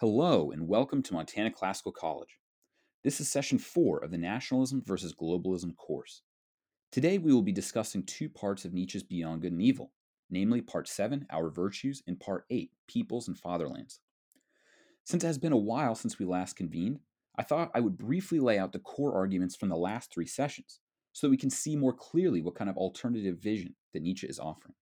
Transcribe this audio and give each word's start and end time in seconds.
Hello, 0.00 0.50
and 0.50 0.66
welcome 0.66 1.04
to 1.04 1.14
Montana 1.14 1.52
Classical 1.52 1.92
College. 1.92 2.40
This 3.04 3.20
is 3.20 3.28
session 3.28 3.58
four 3.58 4.02
of 4.02 4.10
the 4.10 4.18
Nationalism 4.18 4.82
versus 4.84 5.14
Globalism 5.14 5.76
course. 5.76 6.22
Today 6.90 7.16
we 7.16 7.32
will 7.32 7.42
be 7.42 7.52
discussing 7.52 8.02
two 8.02 8.28
parts 8.28 8.64
of 8.64 8.74
Nietzsche's 8.74 9.04
Beyond 9.04 9.42
Good 9.42 9.52
and 9.52 9.62
Evil, 9.62 9.92
namely 10.28 10.60
Part 10.60 10.88
7, 10.88 11.24
Our 11.30 11.48
Virtues, 11.48 12.02
and 12.08 12.18
Part 12.18 12.44
8, 12.50 12.72
Peoples 12.88 13.28
and 13.28 13.38
Fatherlands. 13.38 14.00
Since 15.04 15.22
it 15.22 15.28
has 15.28 15.38
been 15.38 15.52
a 15.52 15.56
while 15.56 15.94
since 15.94 16.18
we 16.18 16.26
last 16.26 16.56
convened, 16.56 16.98
I 17.38 17.44
thought 17.44 17.70
I 17.72 17.78
would 17.78 17.96
briefly 17.96 18.40
lay 18.40 18.58
out 18.58 18.72
the 18.72 18.80
core 18.80 19.14
arguments 19.14 19.54
from 19.54 19.68
the 19.68 19.76
last 19.76 20.12
three 20.12 20.26
sessions 20.26 20.80
so 21.12 21.28
that 21.28 21.30
we 21.30 21.36
can 21.36 21.50
see 21.50 21.76
more 21.76 21.94
clearly 21.94 22.42
what 22.42 22.56
kind 22.56 22.68
of 22.68 22.76
alternative 22.76 23.38
vision 23.38 23.76
that 23.92 24.02
Nietzsche 24.02 24.26
is 24.26 24.40
offering. 24.40 24.74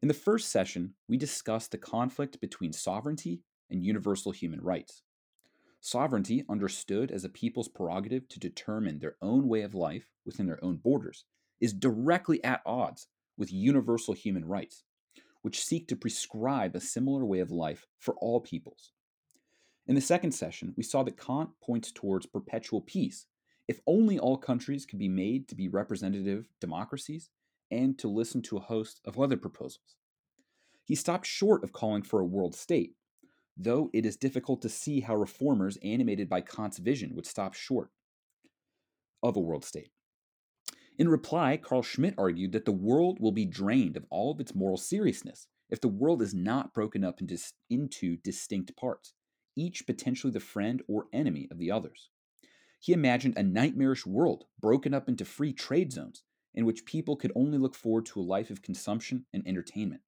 In 0.00 0.06
the 0.06 0.14
first 0.14 0.50
session, 0.50 0.94
we 1.08 1.16
discussed 1.16 1.72
the 1.72 1.78
conflict 1.78 2.40
between 2.40 2.72
sovereignty 2.72 3.40
and 3.70 3.84
universal 3.84 4.32
human 4.32 4.60
rights. 4.60 5.02
Sovereignty, 5.80 6.44
understood 6.48 7.10
as 7.10 7.24
a 7.24 7.28
people's 7.28 7.68
prerogative 7.68 8.28
to 8.28 8.40
determine 8.40 8.98
their 8.98 9.16
own 9.22 9.48
way 9.48 9.62
of 9.62 9.74
life 9.74 10.10
within 10.24 10.46
their 10.46 10.62
own 10.64 10.76
borders, 10.76 11.24
is 11.60 11.72
directly 11.72 12.42
at 12.42 12.62
odds 12.66 13.06
with 13.36 13.52
universal 13.52 14.14
human 14.14 14.44
rights, 14.44 14.84
which 15.42 15.64
seek 15.64 15.86
to 15.88 15.96
prescribe 15.96 16.74
a 16.74 16.80
similar 16.80 17.24
way 17.24 17.38
of 17.38 17.50
life 17.50 17.86
for 18.00 18.14
all 18.14 18.40
peoples. 18.40 18.92
In 19.86 19.94
the 19.94 20.00
second 20.00 20.32
session, 20.32 20.74
we 20.76 20.82
saw 20.82 21.04
that 21.04 21.20
Kant 21.20 21.50
points 21.62 21.92
towards 21.92 22.26
perpetual 22.26 22.80
peace 22.80 23.26
if 23.68 23.80
only 23.86 24.18
all 24.18 24.36
countries 24.36 24.86
could 24.86 24.98
be 24.98 25.08
made 25.08 25.48
to 25.48 25.54
be 25.54 25.68
representative 25.68 26.48
democracies 26.60 27.30
and 27.70 27.96
to 27.98 28.08
listen 28.08 28.42
to 28.42 28.56
a 28.56 28.60
host 28.60 29.00
of 29.04 29.20
other 29.20 29.36
proposals. 29.36 29.96
He 30.84 30.94
stopped 30.94 31.26
short 31.26 31.64
of 31.64 31.72
calling 31.72 32.02
for 32.02 32.20
a 32.20 32.24
world 32.24 32.54
state, 32.56 32.95
though 33.56 33.90
it 33.92 34.04
is 34.04 34.16
difficult 34.16 34.60
to 34.62 34.68
see 34.68 35.00
how 35.00 35.16
reformers 35.16 35.78
animated 35.82 36.28
by 36.28 36.40
Kant's 36.40 36.78
vision 36.78 37.14
would 37.14 37.26
stop 37.26 37.54
short 37.54 37.90
of 39.22 39.36
a 39.36 39.40
world 39.40 39.64
state. 39.64 39.90
In 40.98 41.08
reply, 41.08 41.56
Carl 41.56 41.82
Schmitt 41.82 42.14
argued 42.16 42.52
that 42.52 42.64
the 42.64 42.72
world 42.72 43.18
will 43.20 43.32
be 43.32 43.44
drained 43.44 43.96
of 43.96 44.06
all 44.10 44.32
of 44.32 44.40
its 44.40 44.54
moral 44.54 44.76
seriousness 44.76 45.46
if 45.68 45.80
the 45.80 45.88
world 45.88 46.22
is 46.22 46.34
not 46.34 46.72
broken 46.72 47.04
up 47.04 47.20
into, 47.20 47.38
into 47.68 48.16
distinct 48.16 48.76
parts, 48.76 49.12
each 49.56 49.86
potentially 49.86 50.32
the 50.32 50.40
friend 50.40 50.82
or 50.88 51.06
enemy 51.12 51.48
of 51.50 51.58
the 51.58 51.70
others. 51.70 52.10
He 52.78 52.92
imagined 52.92 53.36
a 53.36 53.42
nightmarish 53.42 54.06
world 54.06 54.44
broken 54.60 54.94
up 54.94 55.08
into 55.08 55.24
free 55.24 55.52
trade 55.52 55.92
zones 55.92 56.22
in 56.54 56.64
which 56.64 56.86
people 56.86 57.16
could 57.16 57.32
only 57.34 57.58
look 57.58 57.74
forward 57.74 58.06
to 58.06 58.20
a 58.20 58.22
life 58.22 58.48
of 58.48 58.62
consumption 58.62 59.26
and 59.34 59.46
entertainment. 59.46 60.02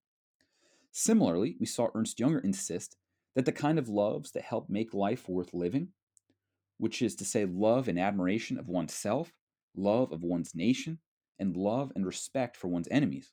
Similarly, 0.91 1.57
we 1.61 1.67
saw 1.67 1.89
Ernst 1.95 2.19
Junger 2.19 2.43
insist 2.43 2.97
that 3.39 3.45
the 3.45 3.53
kind 3.53 3.79
of 3.79 3.89
loves 3.89 4.33
that 4.33 4.43
help 4.43 4.69
make 4.69 4.93
life 4.93 5.29
worth 5.29 5.55
living, 5.55 5.91
which 6.77 7.01
is 7.01 7.15
to 7.15 7.25
say, 7.25 7.45
love 7.45 7.87
and 7.87 7.97
admiration 7.97 8.59
of 8.59 8.67
oneself, 8.67 9.33
love 9.77 10.11
of 10.11 10.25
one's 10.25 10.57
nation, 10.57 10.99
and 11.39 11.57
love 11.57 11.93
and 11.95 12.05
respect 12.05 12.57
for 12.57 12.67
one's 12.67 12.89
enemies, 12.91 13.31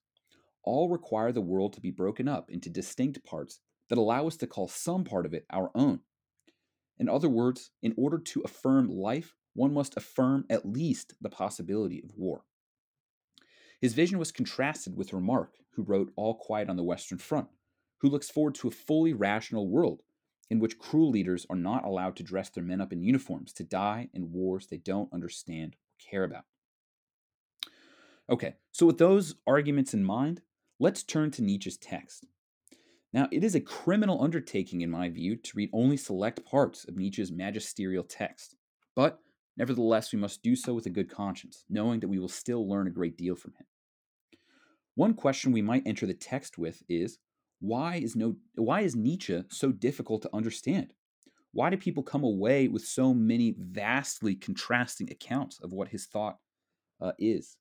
all 0.62 0.90
require 0.90 1.32
the 1.32 1.42
world 1.42 1.74
to 1.74 1.82
be 1.82 1.90
broken 1.90 2.28
up 2.28 2.52
into 2.52 2.70
distinct 2.70 3.26
parts 3.26 3.62
that 3.90 3.98
allow 3.98 4.28
us 4.28 4.38
to 4.38 4.46
call 4.46 4.68
some 4.68 5.04
part 5.04 5.26
of 5.26 5.34
it 5.34 5.44
our 5.50 5.72
own. 5.74 6.02
In 7.00 7.10
other 7.10 7.28
words, 7.28 7.72
in 7.82 7.96
order 7.98 8.20
to 8.20 8.42
affirm 8.42 8.88
life, 8.88 9.34
one 9.56 9.74
must 9.74 9.98
affirm 9.98 10.46
at 10.52 10.70
least 10.70 11.16
the 11.20 11.32
possibility 11.32 12.00
of 12.04 12.12
war. 12.16 12.44
His 13.82 13.96
vision 13.96 14.20
was 14.20 14.32
contrasted 14.32 14.96
with 14.96 15.14
Remarque, 15.14 15.56
who 15.74 15.82
wrote 15.82 16.14
All 16.16 16.36
Quiet 16.36 16.70
on 16.70 16.76
the 16.76 16.84
Western 16.84 17.18
Front, 17.18 17.48
who 18.06 18.12
looks 18.12 18.30
forward 18.30 18.54
to 18.54 18.68
a 18.68 18.72
fully 18.72 19.14
rational 19.14 19.68
world 19.68 20.04
in 20.52 20.60
which 20.60 20.78
cruel 20.78 21.10
leaders 21.10 21.44
are 21.50 21.56
not 21.56 21.84
allowed 21.84 22.16
to 22.16 22.22
dress 22.22 22.52
their 22.52 22.64
men 22.64 22.80
up 22.80 22.94
in 22.94 23.02
uniforms 23.02 23.52
to 23.52 23.64
die 23.64 24.08
in 24.14 24.32
wars 24.32 24.68
they 24.68 24.78
don't 24.78 25.12
understand 25.12 25.76
or 25.76 26.12
care 26.12 26.24
about. 26.24 26.44
Okay, 28.30 28.54
so 28.72 28.86
with 28.86 29.00
those 29.00 29.34
arguments 29.48 29.96
in 29.96 30.04
mind, 30.04 30.44
let's 30.80 31.02
turn 31.02 31.32
to 31.32 31.42
Nietzsche's 31.42 31.78
text. 31.78 32.28
Now, 33.12 33.28
it 33.32 33.44
is 33.44 33.56
a 33.56 33.60
criminal 33.60 34.22
undertaking, 34.22 34.82
in 34.82 34.92
my 34.92 35.10
view, 35.10 35.36
to 35.36 35.58
read 35.58 35.72
only 35.74 35.98
select 35.98 36.46
parts 36.46 36.86
of 36.88 36.98
Nietzsche's 36.98 37.32
magisterial 37.32 38.04
text, 38.04 38.56
but 38.96 39.20
nevertheless, 39.58 40.14
we 40.14 40.20
must 40.20 40.44
do 40.44 40.56
so 40.56 40.76
with 40.76 40.86
a 40.86 40.92
good 40.92 41.10
conscience, 41.10 41.66
knowing 41.70 42.02
that 42.02 42.08
we 42.08 42.20
will 42.20 42.28
still 42.28 42.70
learn 42.70 42.86
a 42.86 42.92
great 42.92 43.18
deal 43.18 43.36
from 43.36 43.54
him. 43.54 43.66
One 44.94 45.16
question 45.16 45.52
we 45.52 45.64
might 45.64 45.88
enter 45.88 46.06
the 46.06 46.14
text 46.14 46.60
with 46.60 46.84
is 46.88 47.18
why 47.66 47.96
is 47.96 48.16
no 48.16 48.36
why 48.56 48.82
is 48.82 48.96
Nietzsche 48.96 49.44
so 49.50 49.72
difficult 49.72 50.22
to 50.22 50.30
understand? 50.34 50.94
Why 51.52 51.70
do 51.70 51.78
people 51.78 52.04
come 52.04 52.24
away 52.24 52.68
with 52.68 52.84
so 52.84 53.14
many 53.14 53.56
vastly 53.58 54.36
contrasting 54.36 55.10
accounts 55.10 55.60
of 55.62 55.72
what 55.72 55.88
his 55.88 56.06
thought 56.06 56.38
uh, 57.02 57.14
is? 57.18 57.58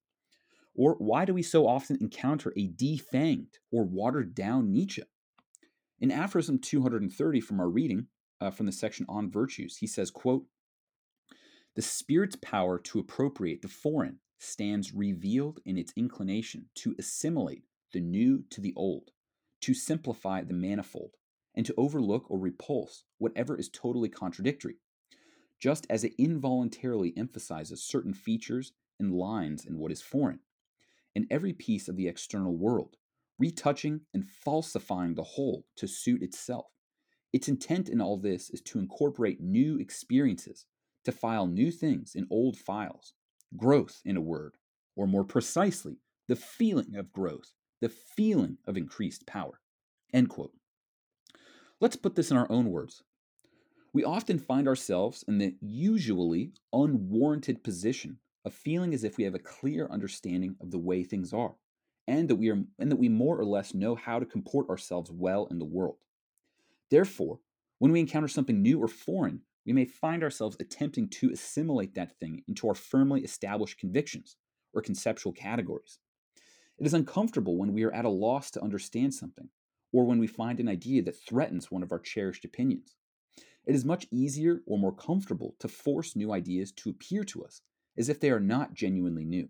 Or 0.75 0.97
why 0.99 1.25
do 1.25 1.33
we 1.33 1.43
so 1.43 1.67
often 1.67 1.99
encounter 2.01 2.53
a 2.57 2.69
defanged 2.69 3.59
or 3.71 3.85
watered 3.85 4.35
down 4.35 4.73
Nietzsche? 4.73 5.05
In 6.01 6.11
aphorism 6.11 6.59
230 6.59 7.41
from 7.41 7.61
our 7.61 7.69
reading 7.69 8.09
uh, 8.41 8.51
from 8.51 8.67
the 8.67 8.73
section 8.73 9.07
on 9.09 9.31
virtues, 9.31 9.77
he 9.77 9.87
says, 9.87 10.11
quote, 10.11 10.45
The 11.77 11.83
spirit's 11.83 12.37
power 12.43 12.81
to 12.81 12.99
appropriate 12.99 13.63
the 13.63 13.69
foreign 13.69 14.19
stands 14.39 14.93
revealed 14.93 15.61
in 15.65 15.79
its 15.79 15.93
inclination 15.97 16.67
to 16.75 16.97
assimilate 16.99 17.63
the 17.93 18.01
new 18.01 18.43
to 18.51 18.61
the 18.61 18.75
old, 18.77 19.13
to 19.65 19.73
simplify 19.73 20.43
the 20.43 20.53
manifold, 20.53 21.13
and 21.55 21.65
to 21.65 21.73
overlook 21.79 22.31
or 22.31 22.39
repulse 22.39 23.05
whatever 23.17 23.59
is 23.59 23.71
totally 23.71 24.11
contradictory, 24.11 24.77
just 25.59 25.87
as 25.89 26.05
it 26.05 26.13
involuntarily 26.19 27.15
emphasizes 27.17 27.83
certain 27.83 28.13
features 28.13 28.73
and 29.01 29.15
lines 29.15 29.65
in 29.65 29.79
what 29.79 29.91
is 29.91 30.03
foreign, 30.03 30.41
in 31.15 31.27
every 31.31 31.55
piece 31.55 31.89
of 31.89 31.97
the 31.97 32.07
external 32.07 32.55
world, 32.55 32.97
retouching 33.39 34.03
and 34.13 34.27
falsifying 34.27 35.15
the 35.15 35.23
whole 35.23 35.65
to 35.77 35.89
suit 35.89 36.23
itself. 36.23 36.67
Its 37.33 37.49
intent 37.49 37.89
in 37.89 38.03
all 38.03 38.19
this 38.19 38.51
is 38.51 38.61
to 38.61 38.79
incorporate 38.79 39.41
new 39.41 39.79
experiences, 39.79 40.67
to 41.07 41.11
file 41.11 41.47
new 41.47 41.71
things 41.71 42.15
in 42.15 42.27
old 42.31 42.59
files, 42.59 43.15
growth, 43.57 44.03
in 44.05 44.19
a 44.19 44.21
word, 44.21 44.57
or 44.95 45.07
more 45.07 45.25
precisely, 45.25 45.97
the 46.29 46.37
feeling 46.37 46.97
of 46.97 47.11
growth 47.15 47.55
the 47.81 47.89
feeling 47.89 48.59
of 48.67 48.77
increased 48.77 49.27
power. 49.27 49.61
End 50.13 50.29
quote. 50.29 50.53
Let's 51.81 51.97
put 51.97 52.15
this 52.15 52.31
in 52.31 52.37
our 52.37 52.51
own 52.51 52.71
words. 52.71 53.03
We 53.93 54.05
often 54.05 54.39
find 54.39 54.67
ourselves 54.67 55.25
in 55.29 55.39
the 55.39 55.55
usually 55.61 56.53
unwarranted 56.73 57.63
position 57.63 58.19
of 58.45 58.53
feeling 58.53 58.93
as 58.93 59.05
if 59.05 59.17
we 59.17 59.25
have 59.25 59.35
a 59.35 59.39
clear 59.39 59.89
understanding 59.91 60.57
of 60.61 60.71
the 60.71 60.79
way 60.79 61.05
things 61.05 61.33
are, 61.33 61.55
and 62.07 62.29
that 62.29 62.37
we 62.37 62.51
are 62.51 62.65
and 62.79 62.91
that 62.91 62.97
we 62.97 63.09
more 63.09 63.39
or 63.39 63.45
less 63.45 63.75
know 63.75 63.95
how 63.95 64.19
to 64.19 64.27
comport 64.27 64.69
ourselves 64.69 65.11
well 65.11 65.47
in 65.51 65.59
the 65.59 65.65
world. 65.65 65.99
Therefore, 66.91 67.41
when 67.79 67.93
we 67.93 68.01
encounter 68.01 68.29
something 68.29 68.63
new 68.63 68.83
or 68.83 68.89
foreign, 68.89 69.43
we 69.67 69.73
may 69.73 69.85
find 69.85 70.23
ourselves 70.23 70.57
attempting 70.61 71.09
to 71.09 71.31
assimilate 71.31 71.95
that 71.95 72.19
thing 72.19 72.43
into 72.47 72.69
our 72.69 72.75
firmly 72.75 73.23
established 73.23 73.79
convictions 73.79 74.37
or 74.75 74.83
conceptual 74.83 75.33
categories. 75.33 75.99
It 76.79 76.87
is 76.87 76.95
uncomfortable 76.95 77.57
when 77.57 77.73
we 77.73 77.85
are 77.85 77.95
at 77.95 78.05
a 78.05 78.11
loss 78.11 78.51
to 78.53 78.63
understand 78.63 79.15
something, 79.15 79.49
or 79.93 80.05
when 80.05 80.19
we 80.19 80.27
find 80.27 80.59
an 80.59 80.69
idea 80.69 81.03
that 81.03 81.17
threatens 81.17 81.71
one 81.71 81.83
of 81.83 81.93
our 81.93 82.01
cherished 82.01 82.45
opinions. 82.45 82.97
It 83.67 83.75
is 83.75 83.85
much 83.85 84.07
easier 84.11 84.63
or 84.67 84.79
more 84.79 84.95
comfortable 84.95 85.55
to 85.61 85.69
force 85.69 86.17
new 86.17 86.33
ideas 86.33 86.73
to 86.73 86.91
appear 86.91 87.25
to 87.25 87.45
us 87.45 87.63
as 87.97 88.09
if 88.09 88.21
they 88.21 88.31
are 88.31 88.41
not 88.41 88.75
genuinely 88.75 89.25
new. 89.25 89.49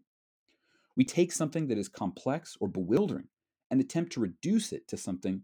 We 0.96 1.04
take 1.04 1.32
something 1.32 1.66
that 1.68 1.78
is 1.78 1.88
complex 1.88 2.56
or 2.60 2.68
bewildering 2.68 3.28
and 3.70 3.80
attempt 3.80 4.12
to 4.12 4.20
reduce 4.20 4.72
it 4.72 4.86
to 4.88 4.96
something 4.96 5.42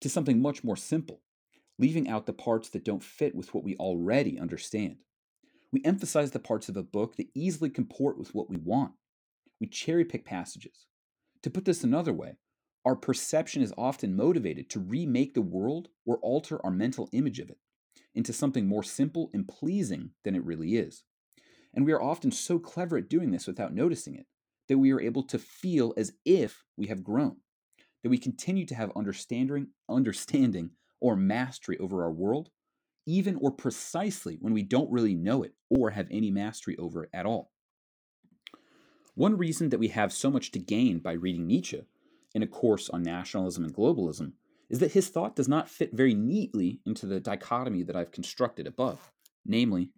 to 0.00 0.08
something 0.08 0.40
much 0.40 0.62
more 0.62 0.76
simple, 0.76 1.22
leaving 1.78 2.08
out 2.08 2.26
the 2.26 2.32
parts 2.32 2.68
that 2.68 2.84
don't 2.84 3.02
fit 3.02 3.34
with 3.34 3.52
what 3.52 3.64
we 3.64 3.74
already 3.76 4.38
understand. 4.38 4.96
We 5.72 5.82
emphasize 5.84 6.30
the 6.30 6.38
parts 6.38 6.68
of 6.68 6.76
a 6.76 6.84
book 6.84 7.16
that 7.16 7.26
easily 7.34 7.68
comport 7.68 8.16
with 8.16 8.32
what 8.32 8.48
we 8.48 8.58
want. 8.58 8.92
We 9.60 9.66
cherry 9.66 10.04
pick 10.04 10.24
passages, 10.24 10.86
to 11.42 11.50
put 11.50 11.64
this 11.64 11.84
another 11.84 12.12
way, 12.12 12.36
our 12.84 12.96
perception 12.96 13.62
is 13.62 13.72
often 13.76 14.16
motivated 14.16 14.70
to 14.70 14.80
remake 14.80 15.34
the 15.34 15.42
world 15.42 15.88
or 16.06 16.18
alter 16.18 16.64
our 16.64 16.70
mental 16.70 17.08
image 17.12 17.38
of 17.38 17.50
it 17.50 17.58
into 18.14 18.32
something 18.32 18.66
more 18.66 18.82
simple 18.82 19.30
and 19.32 19.46
pleasing 19.46 20.10
than 20.24 20.34
it 20.34 20.44
really 20.44 20.76
is. 20.76 21.04
And 21.74 21.84
we 21.84 21.92
are 21.92 22.02
often 22.02 22.30
so 22.30 22.58
clever 22.58 22.96
at 22.96 23.08
doing 23.08 23.30
this 23.30 23.46
without 23.46 23.74
noticing 23.74 24.14
it 24.14 24.26
that 24.68 24.78
we 24.78 24.92
are 24.92 25.00
able 25.00 25.22
to 25.24 25.38
feel 25.38 25.94
as 25.96 26.12
if 26.24 26.64
we 26.76 26.86
have 26.86 27.04
grown, 27.04 27.36
that 28.02 28.10
we 28.10 28.18
continue 28.18 28.66
to 28.66 28.74
have 28.74 28.90
understanding, 28.96 29.68
understanding 29.88 30.70
or 31.00 31.16
mastery 31.16 31.78
over 31.78 32.02
our 32.02 32.12
world, 32.12 32.50
even 33.06 33.36
or 33.36 33.50
precisely 33.50 34.36
when 34.40 34.52
we 34.52 34.62
don't 34.62 34.90
really 34.90 35.14
know 35.14 35.42
it 35.42 35.52
or 35.70 35.90
have 35.90 36.08
any 36.10 36.30
mastery 36.30 36.76
over 36.78 37.04
it 37.04 37.10
at 37.12 37.26
all. 37.26 37.52
One 39.18 39.36
reason 39.36 39.70
that 39.70 39.80
we 39.80 39.88
have 39.88 40.12
so 40.12 40.30
much 40.30 40.52
to 40.52 40.60
gain 40.60 41.00
by 41.00 41.14
reading 41.14 41.48
Nietzsche 41.48 41.82
in 42.36 42.44
a 42.44 42.46
course 42.46 42.88
on 42.88 43.02
nationalism 43.02 43.64
and 43.64 43.74
globalism 43.74 44.34
is 44.70 44.78
that 44.78 44.92
his 44.92 45.08
thought 45.08 45.34
does 45.34 45.48
not 45.48 45.68
fit 45.68 45.92
very 45.92 46.14
neatly 46.14 46.78
into 46.86 47.04
the 47.04 47.18
dichotomy 47.18 47.82
that 47.82 47.96
I've 47.96 48.12
constructed 48.12 48.68
above, 48.68 49.10
namely, 49.44 49.90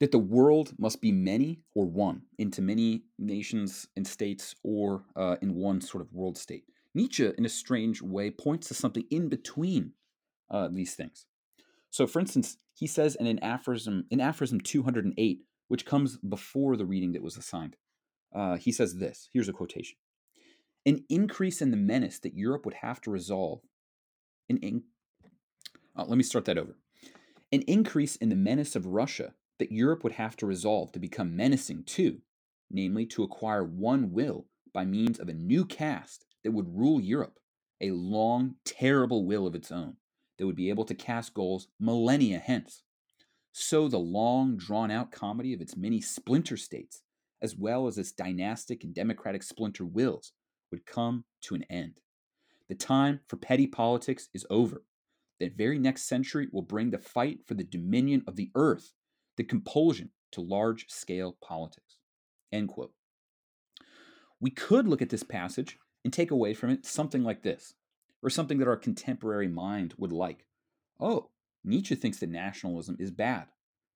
that 0.00 0.10
the 0.10 0.18
world 0.18 0.72
must 0.76 1.00
be 1.00 1.12
many 1.12 1.60
or 1.76 1.86
one 1.86 2.22
into 2.36 2.60
many 2.60 3.04
nations 3.16 3.86
and 3.94 4.04
states 4.04 4.56
or 4.64 5.04
uh, 5.14 5.36
in 5.40 5.54
one 5.54 5.80
sort 5.80 6.02
of 6.02 6.12
world 6.12 6.36
state. 6.36 6.64
Nietzsche, 6.96 7.30
in 7.38 7.46
a 7.46 7.48
strange 7.48 8.02
way, 8.02 8.28
points 8.28 8.66
to 8.66 8.74
something 8.74 9.04
in 9.08 9.28
between 9.28 9.92
uh, 10.50 10.66
these 10.66 10.96
things. 10.96 11.26
So, 11.90 12.08
for 12.08 12.18
instance, 12.18 12.56
he 12.74 12.88
says 12.88 13.14
in 13.14 13.28
an 13.28 13.38
aphorism, 13.38 14.06
in 14.10 14.20
aphorism 14.20 14.60
208, 14.60 15.44
which 15.68 15.86
comes 15.86 16.16
before 16.16 16.76
the 16.76 16.84
reading 16.84 17.12
that 17.12 17.22
was 17.22 17.36
assigned, 17.36 17.76
uh, 18.34 18.56
he 18.56 18.72
says 18.72 18.96
this. 18.96 19.28
Here's 19.32 19.48
a 19.48 19.52
quotation: 19.52 19.96
"An 20.86 21.04
increase 21.08 21.62
in 21.62 21.70
the 21.70 21.76
menace 21.76 22.18
that 22.20 22.34
Europe 22.34 22.64
would 22.64 22.74
have 22.74 23.00
to 23.02 23.10
resolve. 23.10 23.60
An 24.48 24.58
in- 24.58 24.84
oh, 25.96 26.04
let 26.04 26.16
me 26.16 26.24
start 26.24 26.44
that 26.46 26.58
over. 26.58 26.76
An 27.52 27.62
increase 27.62 28.16
in 28.16 28.28
the 28.28 28.36
menace 28.36 28.74
of 28.74 28.86
Russia 28.86 29.34
that 29.58 29.72
Europe 29.72 30.02
would 30.02 30.14
have 30.14 30.36
to 30.38 30.46
resolve 30.46 30.92
to 30.92 30.98
become 30.98 31.36
menacing 31.36 31.84
too, 31.84 32.22
namely 32.70 33.06
to 33.06 33.22
acquire 33.22 33.62
one 33.62 34.12
will 34.12 34.46
by 34.72 34.84
means 34.84 35.18
of 35.18 35.28
a 35.28 35.34
new 35.34 35.64
caste 35.64 36.24
that 36.42 36.52
would 36.52 36.76
rule 36.76 37.00
Europe, 37.00 37.38
a 37.80 37.90
long, 37.90 38.56
terrible 38.64 39.24
will 39.24 39.46
of 39.46 39.54
its 39.54 39.70
own 39.70 39.96
that 40.38 40.46
would 40.46 40.56
be 40.56 40.70
able 40.70 40.84
to 40.84 40.94
cast 40.94 41.34
goals 41.34 41.68
millennia 41.78 42.38
hence. 42.38 42.82
So 43.52 43.86
the 43.86 43.98
long, 43.98 44.56
drawn 44.56 44.90
out 44.90 45.12
comedy 45.12 45.52
of 45.52 45.60
its 45.60 45.76
many 45.76 46.00
splinter 46.00 46.56
states, 46.56 47.02
as 47.42 47.56
well 47.56 47.86
as 47.86 47.98
its 47.98 48.12
dynastic 48.12 48.84
and 48.84 48.94
democratic 48.94 49.42
splinter 49.42 49.84
wills, 49.84 50.32
would 50.70 50.86
come 50.86 51.24
to 51.42 51.54
an 51.54 51.64
end. 51.68 52.00
The 52.68 52.74
time 52.74 53.20
for 53.26 53.36
petty 53.36 53.66
politics 53.66 54.28
is 54.32 54.46
over. 54.48 54.84
The 55.40 55.48
very 55.48 55.78
next 55.78 56.04
century 56.04 56.48
will 56.52 56.62
bring 56.62 56.90
the 56.90 56.98
fight 56.98 57.40
for 57.46 57.54
the 57.54 57.64
dominion 57.64 58.22
of 58.26 58.36
the 58.36 58.50
earth 58.54 58.92
the 59.36 59.44
compulsion 59.44 60.10
to 60.30 60.40
large 60.40 60.86
scale 60.88 61.36
politics. 61.42 61.96
End 62.52 62.68
quote. 62.68 62.92
We 64.40 64.50
could 64.50 64.86
look 64.86 65.02
at 65.02 65.10
this 65.10 65.22
passage 65.22 65.78
and 66.04 66.12
take 66.12 66.30
away 66.30 66.54
from 66.54 66.70
it 66.70 66.84
something 66.84 67.22
like 67.22 67.42
this, 67.42 67.74
or 68.22 68.30
something 68.30 68.58
that 68.58 68.68
our 68.68 68.76
contemporary 68.76 69.48
mind 69.48 69.94
would 69.96 70.12
like. 70.12 70.46
Oh, 71.00 71.30
Nietzsche 71.64 71.94
thinks 71.94 72.18
that 72.18 72.30
nationalism 72.30 72.96
is 72.98 73.10
bad. 73.10 73.46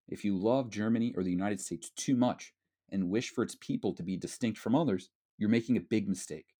If 0.08 0.24
you 0.24 0.36
love 0.36 0.70
Germany 0.70 1.14
or 1.16 1.22
the 1.22 1.30
United 1.30 1.60
States 1.60 1.90
too 1.90 2.14
much 2.14 2.52
and 2.90 3.10
wish 3.10 3.30
for 3.30 3.42
its 3.42 3.56
people 3.60 3.92
to 3.94 4.02
be 4.02 4.16
distinct 4.16 4.58
from 4.58 4.74
others, 4.74 5.10
you're 5.38 5.48
making 5.48 5.76
a 5.76 5.80
big 5.80 6.08
mistake. 6.08 6.54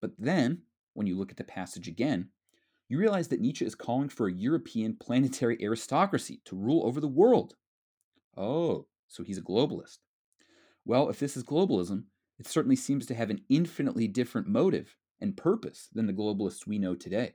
But 0.00 0.12
then, 0.18 0.62
when 0.94 1.06
you 1.06 1.16
look 1.16 1.30
at 1.30 1.36
the 1.36 1.44
passage 1.44 1.88
again, 1.88 2.28
you 2.88 2.98
realize 2.98 3.28
that 3.28 3.40
Nietzsche 3.40 3.64
is 3.64 3.74
calling 3.74 4.08
for 4.08 4.28
a 4.28 4.32
European 4.32 4.96
planetary 5.00 5.56
aristocracy 5.62 6.40
to 6.44 6.56
rule 6.56 6.84
over 6.84 7.00
the 7.00 7.08
world. 7.08 7.54
Oh, 8.36 8.86
so 9.08 9.22
he's 9.22 9.38
a 9.38 9.42
globalist. 9.42 9.98
Well, 10.84 11.08
if 11.08 11.18
this 11.18 11.36
is 11.36 11.44
globalism, 11.44 12.04
it 12.38 12.46
certainly 12.46 12.76
seems 12.76 13.06
to 13.06 13.14
have 13.14 13.30
an 13.30 13.40
infinitely 13.48 14.08
different 14.08 14.48
motive 14.48 14.96
and 15.20 15.36
purpose 15.36 15.88
than 15.92 16.06
the 16.06 16.12
globalists 16.12 16.66
we 16.66 16.78
know 16.78 16.94
today. 16.94 17.34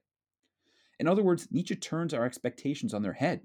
In 0.99 1.07
other 1.07 1.23
words, 1.23 1.47
Nietzsche 1.49 1.75
turns 1.75 2.13
our 2.13 2.25
expectations 2.25 2.93
on 2.93 3.01
their 3.01 3.13
head. 3.13 3.41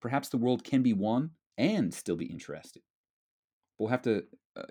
Perhaps 0.00 0.28
the 0.28 0.38
world 0.38 0.64
can 0.64 0.82
be 0.82 0.92
one 0.92 1.30
and 1.56 1.94
still 1.94 2.16
be 2.16 2.26
interesting. 2.26 2.82
We'll 3.80 3.88
have 3.88 4.02
to 4.02 4.24
uh, 4.54 4.64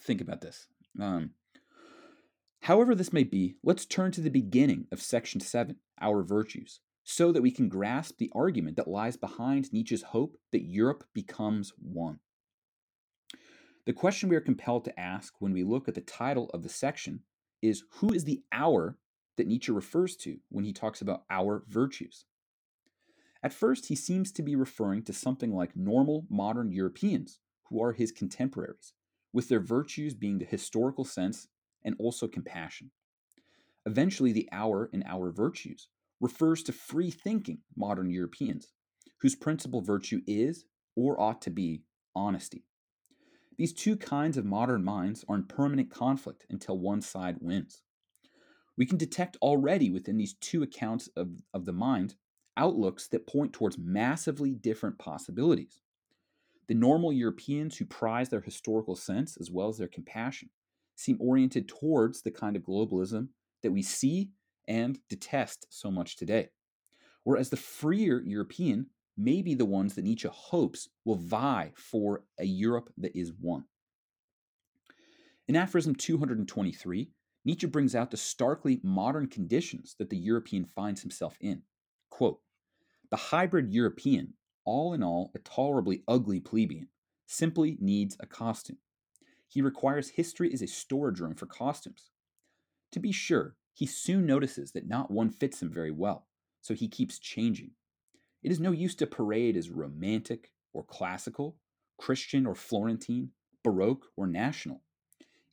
think 0.00 0.20
about 0.20 0.40
this. 0.40 0.68
Um, 1.00 1.30
however, 2.60 2.94
this 2.94 3.12
may 3.12 3.24
be, 3.24 3.56
let's 3.64 3.84
turn 3.84 4.12
to 4.12 4.20
the 4.20 4.30
beginning 4.30 4.86
of 4.92 5.02
section 5.02 5.40
7, 5.40 5.74
Our 6.00 6.22
Virtues, 6.22 6.78
so 7.02 7.32
that 7.32 7.42
we 7.42 7.50
can 7.50 7.68
grasp 7.68 8.18
the 8.18 8.30
argument 8.32 8.76
that 8.76 8.86
lies 8.86 9.16
behind 9.16 9.72
Nietzsche's 9.72 10.04
hope 10.04 10.36
that 10.52 10.62
Europe 10.62 11.02
becomes 11.12 11.72
one. 11.76 12.20
The 13.84 13.92
question 13.92 14.28
we 14.28 14.36
are 14.36 14.40
compelled 14.40 14.84
to 14.84 15.00
ask 15.00 15.34
when 15.40 15.52
we 15.52 15.64
look 15.64 15.88
at 15.88 15.96
the 15.96 16.00
title 16.00 16.48
of 16.54 16.62
the 16.62 16.68
section 16.68 17.24
is 17.62 17.82
who 17.94 18.12
is 18.12 18.24
the 18.24 18.44
our 18.52 18.96
that 19.38 19.48
Nietzsche 19.48 19.72
refers 19.72 20.14
to 20.18 20.36
when 20.50 20.64
he 20.64 20.72
talks 20.72 21.02
about 21.02 21.24
our 21.28 21.64
virtues? 21.66 22.26
At 23.42 23.52
first, 23.52 23.86
he 23.86 23.96
seems 23.96 24.30
to 24.30 24.42
be 24.42 24.54
referring 24.54 25.02
to 25.02 25.12
something 25.12 25.52
like 25.52 25.74
normal 25.74 26.26
modern 26.30 26.70
Europeans 26.70 27.40
who 27.72 27.82
are 27.82 27.92
his 27.92 28.12
contemporaries, 28.12 28.92
with 29.32 29.48
their 29.48 29.60
virtues 29.60 30.14
being 30.14 30.38
the 30.38 30.44
historical 30.44 31.04
sense 31.04 31.48
and 31.84 31.96
also 31.98 32.28
compassion. 32.28 32.90
Eventually, 33.86 34.32
the 34.32 34.48
our 34.52 34.90
in 34.92 35.02
our 35.06 35.32
virtues 35.32 35.88
refers 36.20 36.62
to 36.62 36.72
free 36.72 37.10
thinking 37.10 37.58
modern 37.76 38.10
Europeans, 38.10 38.72
whose 39.22 39.34
principal 39.34 39.80
virtue 39.80 40.20
is, 40.26 40.66
or 40.94 41.20
ought 41.20 41.40
to 41.42 41.50
be, 41.50 41.82
honesty. 42.14 42.64
These 43.56 43.72
two 43.72 43.96
kinds 43.96 44.36
of 44.36 44.44
modern 44.44 44.84
minds 44.84 45.24
are 45.28 45.36
in 45.36 45.44
permanent 45.44 45.90
conflict 45.90 46.46
until 46.50 46.78
one 46.78 47.00
side 47.00 47.38
wins. 47.40 47.82
We 48.76 48.86
can 48.86 48.98
detect 48.98 49.36
already 49.42 49.90
within 49.90 50.16
these 50.16 50.34
two 50.34 50.62
accounts 50.62 51.08
of, 51.16 51.30
of 51.52 51.64
the 51.64 51.72
mind 51.72 52.14
outlooks 52.56 53.08
that 53.08 53.26
point 53.26 53.52
towards 53.52 53.78
massively 53.78 54.52
different 54.54 54.98
possibilities. 54.98 55.80
The 56.68 56.74
normal 56.74 57.12
Europeans 57.12 57.76
who 57.76 57.84
prize 57.84 58.28
their 58.28 58.40
historical 58.40 58.96
sense 58.96 59.36
as 59.36 59.50
well 59.50 59.68
as 59.68 59.78
their 59.78 59.88
compassion 59.88 60.50
seem 60.94 61.16
oriented 61.20 61.68
towards 61.68 62.22
the 62.22 62.30
kind 62.30 62.56
of 62.56 62.62
globalism 62.62 63.28
that 63.62 63.72
we 63.72 63.82
see 63.82 64.30
and 64.68 64.98
detest 65.08 65.66
so 65.70 65.90
much 65.90 66.16
today. 66.16 66.48
Whereas 67.24 67.50
the 67.50 67.56
freer 67.56 68.22
European 68.22 68.86
may 69.16 69.42
be 69.42 69.54
the 69.54 69.64
ones 69.64 69.94
that 69.94 70.04
Nietzsche 70.04 70.28
hopes 70.30 70.88
will 71.04 71.16
vie 71.16 71.72
for 71.76 72.24
a 72.38 72.44
Europe 72.44 72.90
that 72.98 73.16
is 73.16 73.32
one. 73.40 73.64
In 75.48 75.56
aphorism 75.56 75.94
223, 75.94 77.10
Nietzsche 77.44 77.66
brings 77.66 77.94
out 77.94 78.10
the 78.10 78.16
starkly 78.16 78.80
modern 78.82 79.26
conditions 79.26 79.96
that 79.98 80.10
the 80.10 80.16
European 80.16 80.64
finds 80.64 81.02
himself 81.02 81.36
in. 81.40 81.62
Quote, 82.10 82.40
the 83.10 83.16
hybrid 83.16 83.72
European, 83.72 84.34
all 84.64 84.92
in 84.92 85.02
all 85.02 85.30
a 85.34 85.38
tolerably 85.38 86.02
ugly 86.06 86.40
plebeian, 86.40 86.88
simply 87.26 87.76
needs 87.80 88.16
a 88.20 88.26
costume. 88.26 88.78
He 89.48 89.62
requires 89.62 90.10
history 90.10 90.52
as 90.52 90.62
a 90.62 90.66
storage 90.66 91.20
room 91.20 91.34
for 91.34 91.46
costumes. 91.46 92.10
To 92.92 93.00
be 93.00 93.12
sure, 93.12 93.56
he 93.74 93.86
soon 93.86 94.26
notices 94.26 94.72
that 94.72 94.88
not 94.88 95.10
one 95.10 95.30
fits 95.30 95.62
him 95.62 95.70
very 95.70 95.90
well, 95.90 96.26
so 96.60 96.74
he 96.74 96.88
keeps 96.88 97.18
changing. 97.18 97.72
It 98.42 98.50
is 98.50 98.60
no 98.60 98.72
use 98.72 98.94
to 98.96 99.06
parade 99.06 99.56
as 99.56 99.70
romantic 99.70 100.52
or 100.72 100.82
classical, 100.82 101.56
Christian 101.96 102.46
or 102.46 102.54
Florentine, 102.54 103.30
Baroque 103.62 104.06
or 104.16 104.26
national. 104.26 104.82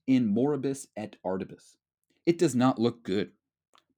In 0.08 0.34
moribus 0.34 0.88
et 0.98 1.16
artibus. 1.24 1.78
It 2.26 2.38
does 2.38 2.56
not 2.56 2.80
look 2.80 3.04
good. 3.04 3.32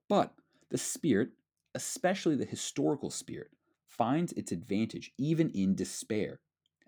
But 0.10 0.34
the 0.70 0.78
spirit, 0.78 1.30
especially 1.74 2.36
the 2.36 2.46
historical 2.46 3.10
spirit, 3.10 3.52
finds 3.92 4.32
its 4.34 4.52
advantage 4.52 5.12
even 5.18 5.50
in 5.50 5.76
despair. 5.76 6.40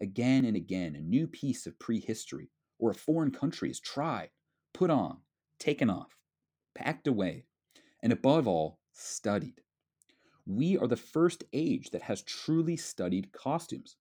Again 0.02 0.46
and 0.46 0.56
again, 0.56 0.96
a 0.96 1.02
new 1.02 1.28
piece 1.28 1.68
of 1.68 1.78
prehistory 1.78 2.50
or 2.80 2.92
a 2.92 2.96
foreign 2.96 3.32
country 3.32 3.70
is 3.70 3.80
tried, 3.80 4.30
put 4.74 4.90
on, 4.90 5.18
taken 5.60 5.90
off, 5.90 6.18
packed 6.74 7.08
away, 7.08 7.46
and 8.02 8.12
above 8.12 8.48
all, 8.48 8.80
studied. 8.92 9.62
We 10.46 10.78
are 10.78 10.88
the 10.88 10.98
first 10.98 11.44
age 11.54 11.92
that 11.92 12.04
has 12.04 12.22
truly 12.22 12.76
studied 12.76 13.32
costumes. 13.32 13.96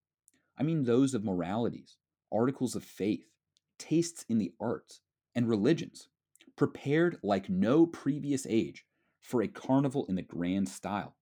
I 0.58 0.62
mean, 0.62 0.84
those 0.84 1.14
of 1.14 1.24
moralities, 1.24 1.96
articles 2.32 2.74
of 2.74 2.84
faith, 2.84 3.26
tastes 3.78 4.24
in 4.28 4.38
the 4.38 4.52
arts, 4.60 5.00
and 5.34 5.48
religions, 5.48 6.08
prepared 6.56 7.18
like 7.22 7.48
no 7.48 7.86
previous 7.86 8.46
age 8.48 8.84
for 9.20 9.42
a 9.42 9.48
carnival 9.48 10.04
in 10.08 10.16
the 10.16 10.22
grand 10.22 10.68
style, 10.68 11.16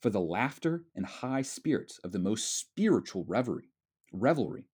for 0.00 0.10
the 0.10 0.20
laughter 0.20 0.84
and 0.94 1.06
high 1.06 1.42
spirits 1.42 1.98
of 2.04 2.12
the 2.12 2.18
most 2.18 2.58
spiritual 2.58 3.24
reverie, 3.26 3.70
revelry, 4.12 4.68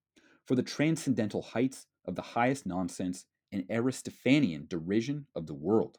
for 0.47 0.55
the 0.55 0.63
transcendental 0.63 1.43
heights 1.43 1.87
of 2.05 2.15
the 2.15 2.23
highest 2.23 2.67
nonsense 2.67 3.25
and 3.53 3.65
Aristophanian 3.69 4.69
derision 4.69 5.27
of 5.35 5.47
the 5.47 5.55
world. 5.55 5.99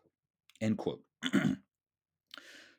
End 0.60 0.77
quote. 0.77 1.03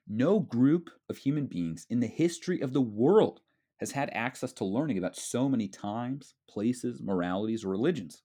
no 0.08 0.40
group 0.40 0.90
of 1.08 1.18
human 1.18 1.46
beings 1.46 1.86
in 1.88 2.00
the 2.00 2.06
history 2.06 2.60
of 2.60 2.72
the 2.72 2.82
world 2.82 3.40
has 3.78 3.92
had 3.92 4.10
access 4.12 4.52
to 4.52 4.64
learning 4.64 4.98
about 4.98 5.16
so 5.16 5.48
many 5.48 5.68
times, 5.68 6.34
places, 6.48 7.02
moralities, 7.02 7.64
or 7.64 7.68
religions. 7.68 8.22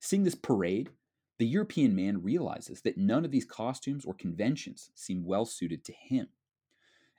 Seeing 0.00 0.24
this 0.24 0.34
parade, 0.34 0.90
the 1.38 1.46
European 1.46 1.94
man 1.94 2.22
realizes 2.22 2.82
that 2.82 2.98
none 2.98 3.24
of 3.24 3.30
these 3.30 3.44
costumes 3.44 4.04
or 4.04 4.14
conventions 4.14 4.90
seem 4.94 5.24
well 5.24 5.44
suited 5.44 5.84
to 5.84 5.92
him. 5.92 6.28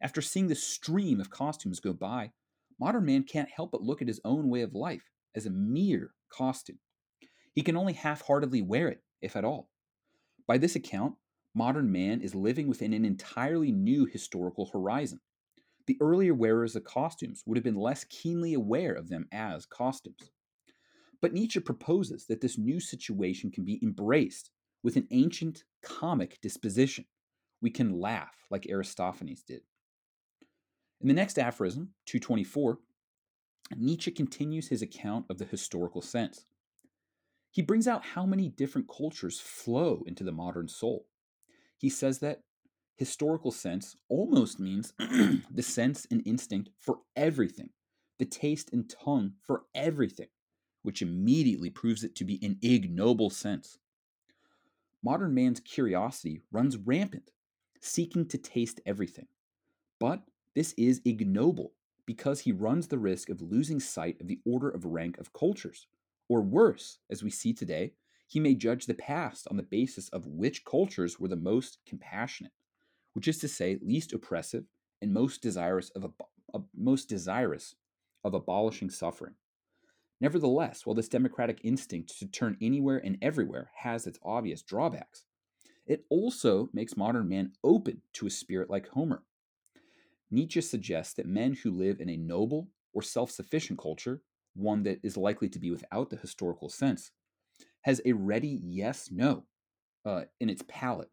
After 0.02 0.22
seeing 0.22 0.48
the 0.48 0.56
stream 0.56 1.20
of 1.20 1.30
costumes 1.30 1.80
go 1.80 1.94
by, 1.94 2.32
modern 2.80 3.06
man 3.06 3.24
can't 3.24 3.50
help 3.50 3.72
but 3.72 3.84
look 3.84 4.02
at 4.02 4.08
his 4.08 4.22
own 4.26 4.50
way 4.50 4.62
of 4.62 4.74
life 4.74 5.12
as 5.36 5.46
a 5.46 5.52
mere 5.52 6.14
costume. 6.30 6.80
He 7.54 7.62
can 7.62 7.78
only 7.78 7.94
half 7.94 8.22
heartedly 8.22 8.62
wear 8.62 8.88
it, 8.88 9.04
if 9.22 9.36
at 9.36 9.46
all. 9.46 9.70
By 10.48 10.58
this 10.58 10.76
account, 10.76 11.16
Modern 11.54 11.92
man 11.92 12.22
is 12.22 12.34
living 12.34 12.70
within 12.70 12.94
an 12.94 13.04
entirely 13.04 13.74
new 13.74 14.06
historical 14.06 14.70
horizon. 14.72 15.20
The 15.86 15.98
earlier 16.00 16.34
wearers 16.34 16.78
of 16.78 16.86
costumes 16.86 17.44
would 17.46 17.58
have 17.58 17.64
been 17.64 17.76
less 17.76 18.06
keenly 18.06 18.54
aware 18.54 18.94
of 18.94 19.10
them 19.10 19.28
as 19.34 19.66
costumes. 19.66 20.32
But 21.22 21.34
Nietzsche 21.34 21.60
proposes 21.60 22.26
that 22.28 22.40
this 22.40 22.58
new 22.58 22.80
situation 22.80 23.52
can 23.52 23.66
be 23.66 23.82
embraced 23.84 24.50
with 24.82 24.96
an 24.96 25.08
ancient 25.12 25.66
comic 25.84 26.40
disposition. 26.42 27.06
We 27.62 27.70
can 27.70 28.00
laugh 28.00 28.34
like 28.50 28.68
Aristophanes 28.70 29.44
did. 29.44 29.62
In 31.02 31.08
the 31.08 31.14
next 31.16 31.40
aphorism, 31.40 31.90
224, 32.06 32.78
Nietzsche 33.76 34.12
continues 34.12 34.68
his 34.68 34.84
account 34.84 35.26
of 35.30 35.40
the 35.40 35.46
historical 35.46 36.02
sense. 36.02 36.46
He 37.50 37.64
brings 37.64 37.88
out 37.88 38.06
how 38.06 38.26
many 38.26 38.50
different 38.50 38.88
cultures 38.88 39.40
flow 39.40 40.04
into 40.06 40.24
the 40.24 40.32
modern 40.32 40.68
soul. 40.68 41.08
He 41.78 41.90
says 41.90 42.20
that 42.20 42.42
historical 42.98 43.52
sense 43.52 43.96
almost 44.10 44.60
means 44.60 44.94
the 45.00 45.64
sense 45.64 46.06
and 46.12 46.22
instinct 46.26 46.70
for 46.80 47.00
everything, 47.16 47.70
the 48.20 48.26
taste 48.26 48.70
and 48.72 48.88
tongue 48.88 49.34
for 49.42 49.64
everything, 49.74 50.28
which 50.84 51.02
immediately 51.02 51.72
proves 51.72 52.04
it 52.04 52.16
to 52.18 52.24
be 52.24 52.40
an 52.44 52.60
ignoble 52.62 53.32
sense. 53.32 53.80
Modern 55.04 55.34
man's 55.34 55.60
curiosity 55.60 56.42
runs 56.52 56.78
rampant, 56.78 57.32
seeking 57.82 58.28
to 58.28 58.38
taste 58.38 58.80
everything. 58.86 59.26
But 60.00 60.22
this 60.56 60.74
is 60.78 61.02
ignoble 61.06 61.74
because 62.06 62.42
he 62.42 62.52
runs 62.52 62.88
the 62.88 62.98
risk 62.98 63.30
of 63.30 63.42
losing 63.42 63.80
sight 63.80 64.20
of 64.20 64.28
the 64.28 64.40
order 64.46 64.70
of 64.70 64.86
rank 64.86 65.18
of 65.18 65.34
cultures. 65.34 65.88
Or 66.28 66.42
worse, 66.42 67.00
as 67.10 67.24
we 67.24 67.30
see 67.30 67.54
today, 67.54 67.94
he 68.28 68.40
may 68.40 68.56
judge 68.56 68.86
the 68.86 68.94
past 68.94 69.48
on 69.50 69.58
the 69.58 69.64
basis 69.64 70.10
of 70.10 70.26
which 70.26 70.66
cultures 70.66 71.20
were 71.20 71.28
the 71.28 71.36
most 71.36 71.80
compassionate, 71.86 72.54
which 73.14 73.28
is 73.28 73.38
to 73.40 73.48
say, 73.48 73.78
least 73.82 74.14
oppressive 74.14 74.66
and 75.02 75.14
most 75.14 75.42
desirous 75.42 75.90
of, 75.92 76.06
ab- 76.06 76.24
uh, 76.54 76.60
most 76.76 77.10
desirous 77.10 77.76
of 78.24 78.34
abolishing 78.34 78.90
suffering. 78.90 79.36
Nevertheless, 80.22 80.86
while 80.86 80.94
this 80.94 81.10
democratic 81.10 81.60
instinct 81.64 82.18
to 82.20 82.28
turn 82.28 82.58
anywhere 82.62 83.02
and 83.04 83.18
everywhere 83.22 83.72
has 83.76 84.06
its 84.06 84.20
obvious 84.24 84.62
drawbacks, 84.62 85.26
it 85.86 86.06
also 86.10 86.70
makes 86.74 86.96
modern 86.96 87.28
man 87.28 87.54
open 87.64 88.02
to 88.14 88.28
a 88.28 88.30
spirit 88.30 88.70
like 88.70 88.88
Homer. 88.90 89.24
Nietzsche 90.32 90.62
suggests 90.62 91.14
that 91.16 91.28
men 91.28 91.54
who 91.54 91.72
live 91.72 92.00
in 92.00 92.10
a 92.10 92.18
noble 92.18 92.70
or 92.94 93.02
self 93.02 93.30
sufficient 93.30 93.78
culture, 93.80 94.22
one 94.56 94.84
that 94.84 95.00
is 95.04 95.18
likely 95.18 95.50
to 95.50 95.60
be 95.60 95.70
without 95.70 96.10
the 96.10 96.18
historical 96.18 96.70
sense, 96.70 97.12
has 97.82 98.02
a 98.06 98.14
ready 98.14 98.60
yes 98.64 99.10
no 99.12 99.44
uh, 100.06 100.24
in 100.40 100.50
its 100.50 100.64
palate. 100.68 101.10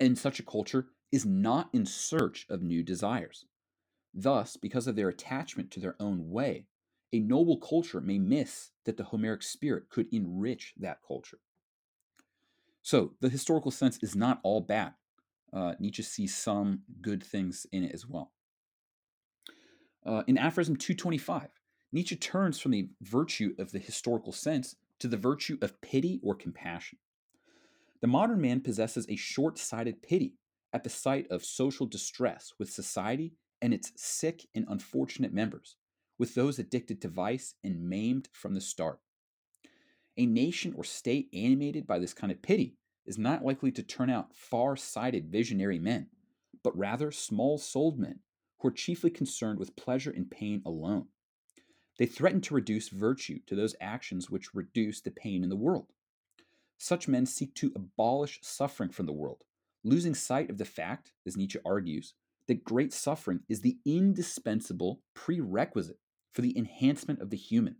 And 0.00 0.18
such 0.18 0.40
a 0.40 0.44
culture 0.44 0.86
is 1.10 1.26
not 1.26 1.68
in 1.72 1.84
search 1.84 2.46
of 2.48 2.62
new 2.62 2.82
desires. 2.82 3.44
Thus, 4.14 4.56
because 4.56 4.86
of 4.86 4.96
their 4.96 5.08
attachment 5.08 5.70
to 5.72 5.80
their 5.80 5.96
own 6.00 6.30
way, 6.30 6.66
a 7.12 7.20
noble 7.20 7.58
culture 7.58 8.00
may 8.00 8.18
miss 8.18 8.70
that 8.84 8.96
the 8.96 9.04
Homeric 9.04 9.42
spirit 9.42 9.90
could 9.90 10.06
enrich 10.12 10.74
that 10.78 10.98
culture. 11.06 11.38
So, 12.82 13.12
the 13.20 13.28
historical 13.28 13.70
sense 13.70 13.98
is 14.02 14.16
not 14.16 14.40
all 14.42 14.60
bad. 14.60 14.94
Uh, 15.52 15.74
Nietzsche 15.78 16.02
sees 16.02 16.34
some 16.34 16.82
good 17.00 17.22
things 17.22 17.66
in 17.72 17.84
it 17.84 17.92
as 17.92 18.06
well. 18.06 18.32
Uh, 20.04 20.22
in 20.26 20.38
Aphorism 20.38 20.76
225, 20.76 21.48
Nietzsche 21.92 22.16
turns 22.16 22.58
from 22.58 22.72
the 22.72 22.88
virtue 23.02 23.54
of 23.58 23.70
the 23.70 23.78
historical 23.78 24.32
sense 24.32 24.74
to 24.98 25.08
the 25.08 25.16
virtue 25.16 25.58
of 25.60 25.80
pity 25.80 26.20
or 26.22 26.34
compassion. 26.34 26.98
The 28.00 28.06
modern 28.08 28.40
man 28.40 28.60
possesses 28.60 29.06
a 29.08 29.16
short 29.16 29.58
sighted 29.58 30.02
pity 30.02 30.34
at 30.72 30.84
the 30.84 30.90
sight 30.90 31.26
of 31.30 31.44
social 31.44 31.86
distress 31.86 32.52
with 32.58 32.70
society 32.70 33.34
and 33.60 33.72
its 33.72 33.92
sick 33.96 34.46
and 34.54 34.64
unfortunate 34.68 35.32
members, 35.32 35.76
with 36.18 36.34
those 36.34 36.58
addicted 36.58 37.00
to 37.02 37.08
vice 37.08 37.54
and 37.62 37.88
maimed 37.88 38.28
from 38.32 38.54
the 38.54 38.60
start. 38.60 38.98
A 40.16 40.26
nation 40.26 40.74
or 40.76 40.84
state 40.84 41.28
animated 41.32 41.86
by 41.86 41.98
this 41.98 42.12
kind 42.12 42.32
of 42.32 42.42
pity 42.42 42.76
is 43.06 43.18
not 43.18 43.44
likely 43.44 43.72
to 43.72 43.82
turn 43.82 44.10
out 44.10 44.34
far 44.34 44.76
sighted 44.76 45.30
visionary 45.30 45.78
men, 45.78 46.08
but 46.62 46.76
rather 46.76 47.10
small 47.10 47.58
souled 47.58 47.98
men 47.98 48.20
who 48.58 48.68
are 48.68 48.72
chiefly 48.72 49.10
concerned 49.10 49.58
with 49.58 49.76
pleasure 49.76 50.10
and 50.10 50.30
pain 50.30 50.62
alone. 50.64 51.06
They 51.98 52.06
threaten 52.06 52.40
to 52.42 52.54
reduce 52.54 52.88
virtue 52.88 53.40
to 53.46 53.54
those 53.54 53.76
actions 53.80 54.30
which 54.30 54.54
reduce 54.54 55.00
the 55.00 55.10
pain 55.10 55.42
in 55.42 55.50
the 55.50 55.56
world. 55.56 55.92
Such 56.78 57.08
men 57.08 57.26
seek 57.26 57.54
to 57.56 57.72
abolish 57.76 58.40
suffering 58.42 58.90
from 58.90 59.06
the 59.06 59.12
world, 59.12 59.44
losing 59.84 60.14
sight 60.14 60.50
of 60.50 60.58
the 60.58 60.64
fact, 60.64 61.12
as 61.26 61.36
Nietzsche 61.36 61.58
argues, 61.64 62.14
that 62.48 62.64
great 62.64 62.92
suffering 62.92 63.40
is 63.48 63.60
the 63.60 63.78
indispensable 63.84 65.00
prerequisite 65.14 65.98
for 66.32 66.42
the 66.42 66.56
enhancement 66.56 67.20
of 67.20 67.30
the 67.30 67.36
human. 67.36 67.76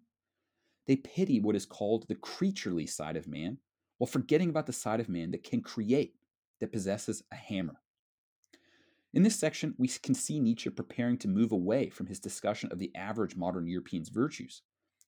They 0.86 0.96
pity 0.96 1.40
what 1.40 1.56
is 1.56 1.66
called 1.66 2.06
the 2.06 2.14
creaturely 2.14 2.86
side 2.86 3.16
of 3.16 3.26
man, 3.26 3.58
while 4.02 4.08
forgetting 4.08 4.50
about 4.50 4.66
the 4.66 4.72
side 4.72 4.98
of 4.98 5.08
man 5.08 5.30
that 5.30 5.44
can 5.44 5.60
create, 5.60 6.16
that 6.58 6.72
possesses 6.72 7.22
a 7.30 7.36
hammer. 7.36 7.76
In 9.14 9.22
this 9.22 9.38
section, 9.38 9.76
we 9.78 9.86
can 9.86 10.16
see 10.16 10.40
Nietzsche 10.40 10.70
preparing 10.70 11.18
to 11.18 11.28
move 11.28 11.52
away 11.52 11.88
from 11.88 12.06
his 12.06 12.18
discussion 12.18 12.68
of 12.72 12.80
the 12.80 12.90
average 12.96 13.36
modern 13.36 13.68
European's 13.68 14.08
virtues, 14.08 14.62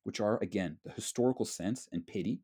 which 0.05 0.21
are, 0.21 0.39
again, 0.41 0.77
the 0.85 0.93
historical 0.93 1.45
sense 1.45 1.89
and 1.91 2.07
pity, 2.07 2.43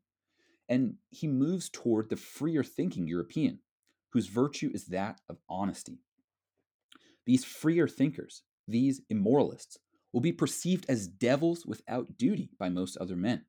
and 0.67 0.95
he 1.09 1.25
moves 1.25 1.69
toward 1.69 2.09
the 2.09 2.17
freer 2.17 2.65
thinking 2.65 3.07
European, 3.07 3.59
whose 4.09 4.27
virtue 4.27 4.71
is 4.73 4.87
that 4.87 5.21
of 5.29 5.37
honesty. 5.47 5.99
These 7.25 7.45
freer 7.45 7.87
thinkers, 7.87 8.43
these 8.67 8.99
immoralists, 9.09 9.77
will 10.11 10.19
be 10.19 10.33
perceived 10.33 10.85
as 10.89 11.07
devils 11.07 11.65
without 11.65 12.17
duty 12.17 12.49
by 12.59 12.67
most 12.67 12.97
other 12.97 13.15
men. 13.15 13.45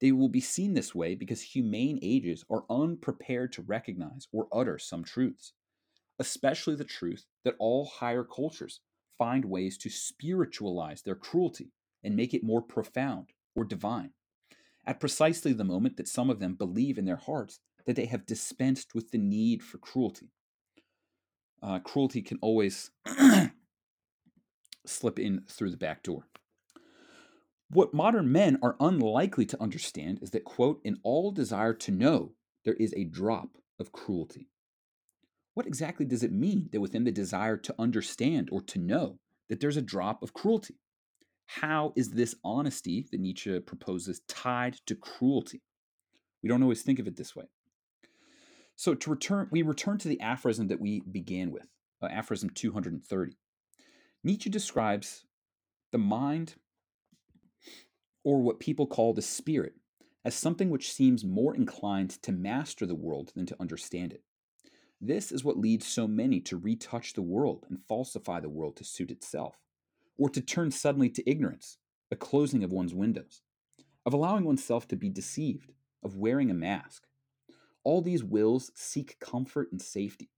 They 0.00 0.12
will 0.12 0.28
be 0.28 0.40
seen 0.40 0.74
this 0.74 0.94
way 0.94 1.14
because 1.14 1.42
humane 1.42 1.98
ages 2.02 2.44
are 2.50 2.64
unprepared 2.70 3.52
to 3.54 3.62
recognize 3.62 4.28
or 4.32 4.48
utter 4.52 4.78
some 4.78 5.02
truths, 5.02 5.52
especially 6.18 6.76
the 6.76 6.84
truth 6.84 7.26
that 7.44 7.56
all 7.58 7.84
higher 7.84 8.24
cultures 8.24 8.80
find 9.16 9.44
ways 9.44 9.76
to 9.78 9.90
spiritualize 9.90 11.02
their 11.02 11.16
cruelty 11.16 11.72
and 12.04 12.14
make 12.14 12.32
it 12.32 12.44
more 12.44 12.62
profound 12.62 13.30
or 13.56 13.64
divine, 13.64 14.10
at 14.86 15.00
precisely 15.00 15.52
the 15.52 15.64
moment 15.64 15.96
that 15.96 16.06
some 16.06 16.30
of 16.30 16.38
them 16.38 16.54
believe 16.54 16.96
in 16.96 17.04
their 17.04 17.16
hearts 17.16 17.58
that 17.86 17.96
they 17.96 18.06
have 18.06 18.26
dispensed 18.26 18.94
with 18.94 19.10
the 19.10 19.18
need 19.18 19.62
for 19.62 19.78
cruelty. 19.78 20.30
Uh, 21.60 21.80
cruelty 21.80 22.22
can 22.22 22.38
always 22.40 22.92
slip 24.86 25.18
in 25.18 25.42
through 25.48 25.70
the 25.70 25.76
back 25.76 26.04
door. 26.04 26.28
What 27.70 27.92
modern 27.92 28.32
men 28.32 28.58
are 28.62 28.76
unlikely 28.80 29.44
to 29.46 29.62
understand 29.62 30.20
is 30.22 30.30
that, 30.30 30.44
quote, 30.44 30.80
in 30.84 30.98
all 31.02 31.32
desire 31.32 31.74
to 31.74 31.90
know, 31.90 32.32
there 32.64 32.74
is 32.74 32.94
a 32.94 33.04
drop 33.04 33.58
of 33.78 33.92
cruelty. 33.92 34.48
What 35.54 35.66
exactly 35.66 36.06
does 36.06 36.22
it 36.22 36.32
mean 36.32 36.68
that 36.72 36.80
within 36.80 37.04
the 37.04 37.12
desire 37.12 37.56
to 37.58 37.74
understand 37.78 38.48
or 38.50 38.62
to 38.62 38.78
know, 38.78 39.18
that 39.48 39.60
there's 39.60 39.76
a 39.76 39.82
drop 39.82 40.22
of 40.22 40.32
cruelty? 40.32 40.76
How 41.46 41.92
is 41.96 42.10
this 42.10 42.34
honesty 42.44 43.06
that 43.10 43.20
Nietzsche 43.20 43.58
proposes 43.60 44.20
tied 44.28 44.74
to 44.86 44.94
cruelty? 44.94 45.62
We 46.42 46.48
don't 46.48 46.62
always 46.62 46.82
think 46.82 46.98
of 46.98 47.06
it 47.06 47.16
this 47.16 47.34
way. 47.34 47.46
So 48.76 48.94
to 48.94 49.10
return, 49.10 49.48
we 49.50 49.62
return 49.62 49.98
to 49.98 50.08
the 50.08 50.20
aphorism 50.20 50.68
that 50.68 50.80
we 50.80 51.00
began 51.00 51.50
with, 51.50 51.66
uh, 52.00 52.06
aphorism 52.06 52.50
230. 52.50 53.36
Nietzsche 54.22 54.48
describes 54.48 55.24
the 55.90 55.98
mind, 55.98 56.54
or 58.28 58.42
what 58.42 58.60
people 58.60 58.86
call 58.86 59.14
the 59.14 59.22
spirit, 59.22 59.72
as 60.22 60.34
something 60.34 60.68
which 60.68 60.92
seems 60.92 61.24
more 61.24 61.56
inclined 61.56 62.10
to 62.10 62.30
master 62.30 62.84
the 62.84 62.94
world 62.94 63.32
than 63.34 63.46
to 63.46 63.56
understand 63.58 64.12
it. 64.12 64.22
This 65.00 65.32
is 65.32 65.44
what 65.44 65.56
leads 65.56 65.86
so 65.86 66.06
many 66.06 66.38
to 66.40 66.58
retouch 66.58 67.14
the 67.14 67.22
world 67.22 67.64
and 67.70 67.80
falsify 67.88 68.40
the 68.40 68.50
world 68.50 68.76
to 68.76 68.84
suit 68.84 69.10
itself, 69.10 69.56
or 70.18 70.28
to 70.28 70.42
turn 70.42 70.70
suddenly 70.70 71.08
to 71.08 71.26
ignorance, 71.26 71.78
a 72.10 72.16
closing 72.16 72.62
of 72.62 72.70
one's 72.70 72.92
windows, 72.92 73.40
of 74.04 74.12
allowing 74.12 74.44
oneself 74.44 74.86
to 74.88 74.96
be 74.96 75.08
deceived, 75.08 75.72
of 76.04 76.14
wearing 76.14 76.50
a 76.50 76.54
mask. 76.54 77.04
All 77.82 78.02
these 78.02 78.22
wills 78.22 78.70
seek 78.74 79.18
comfort 79.20 79.68
and 79.72 79.80
safety. 79.80 80.28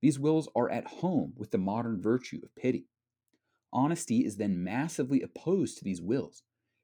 These 0.00 0.18
wills 0.18 0.48
are 0.56 0.68
at 0.68 0.88
home 0.88 1.34
with 1.36 1.52
the 1.52 1.58
modern 1.58 2.02
virtue 2.02 2.40
of 2.42 2.56
pity. 2.56 2.88
Honesty 3.72 4.24
is 4.24 4.38
then 4.38 4.64
massively 4.64 5.22
opposed 5.22 5.78
to 5.78 5.84
these 5.84 6.02
wills, 6.02 6.42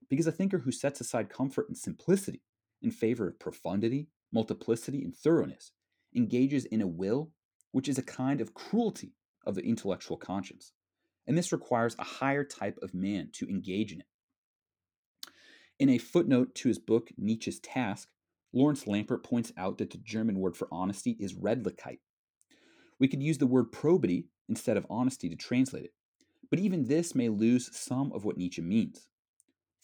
because 0.09 0.27
a 0.27 0.33
thinker 0.33 0.59
who 0.59 0.73
sets 0.73 1.01
aside 1.01 1.31
comfort 1.31 1.69
and 1.69 1.77
simplicity 1.77 2.43
in 2.83 2.91
favor 2.91 3.29
of 3.29 3.39
profundity, 3.39 4.09
multiplicity, 4.33 5.03
and 5.03 5.15
thoroughness 5.15 5.73
engages 6.15 6.65
in 6.67 6.81
a 6.81 6.87
will 6.87 7.31
which 7.73 7.89
is 7.89 7.99
a 7.99 8.03
kind 8.03 8.41
of 8.41 8.55
cruelty 8.55 9.15
of 9.47 9.55
the 9.55 9.63
intellectual 9.63 10.17
conscience. 10.17 10.73
And 11.27 11.37
this 11.37 11.53
requires 11.53 11.95
a 11.99 12.05
higher 12.05 12.45
type 12.45 12.79
of 12.83 12.95
man 12.95 13.29
to 13.35 13.49
engage 13.49 13.93
in 13.93 14.01
it. 14.01 14.07
In 15.79 15.91
a 15.91 15.99
footnote 15.99 16.55
to 16.57 16.69
his 16.69 16.79
book, 16.79 17.11
Nietzsche's 17.17 17.61
Task, 17.61 18.09
Laurence 18.53 18.85
Lampert 18.85 19.23
points 19.23 19.53
out 19.57 19.79
that 19.79 19.91
the 19.91 19.99
German 19.99 20.39
word 20.39 20.57
for 20.57 20.69
honesty 20.73 21.17
is 21.21 21.35
Redlichkeit. 21.35 21.99
We 22.99 23.09
could 23.09 23.23
use 23.23 23.39
the 23.39 23.47
word 23.47 23.71
probity 23.71 24.27
instead 24.49 24.77
of 24.77 24.87
honesty 24.89 25.29
to 25.29 25.37
translate 25.37 25.85
it, 25.85 25.93
but 26.51 26.59
even 26.59 26.87
this 26.87 27.15
may 27.15 27.29
lose 27.29 27.71
some 27.77 28.13
of 28.13 28.25
what 28.25 28.39
Nietzsche 28.39 28.63
means. 28.63 29.07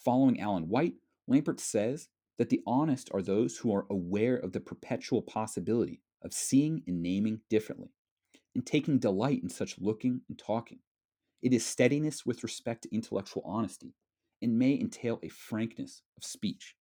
Following 0.04 0.38
Alan 0.38 0.68
White, 0.68 0.94
Lampert 1.30 1.60
says 1.60 2.08
that 2.36 2.50
the 2.50 2.60
honest 2.66 3.08
are 3.14 3.22
those 3.22 3.56
who 3.56 3.74
are 3.74 3.86
aware 3.88 4.36
of 4.36 4.52
the 4.52 4.60
perpetual 4.60 5.22
possibility 5.22 6.02
of 6.22 6.34
seeing 6.34 6.82
and 6.86 7.02
naming 7.02 7.40
differently, 7.48 7.88
and 8.54 8.66
taking 8.66 8.98
delight 8.98 9.42
in 9.42 9.48
such 9.48 9.78
looking 9.78 10.20
and 10.28 10.38
talking. 10.38 10.80
It 11.40 11.54
is 11.54 11.64
steadiness 11.64 12.26
with 12.26 12.42
respect 12.42 12.82
to 12.82 12.94
intellectual 12.94 13.42
honesty, 13.46 13.94
and 14.42 14.58
may 14.58 14.78
entail 14.78 15.20
a 15.22 15.28
frankness 15.28 16.02
of 16.18 16.24
speech. 16.24 16.76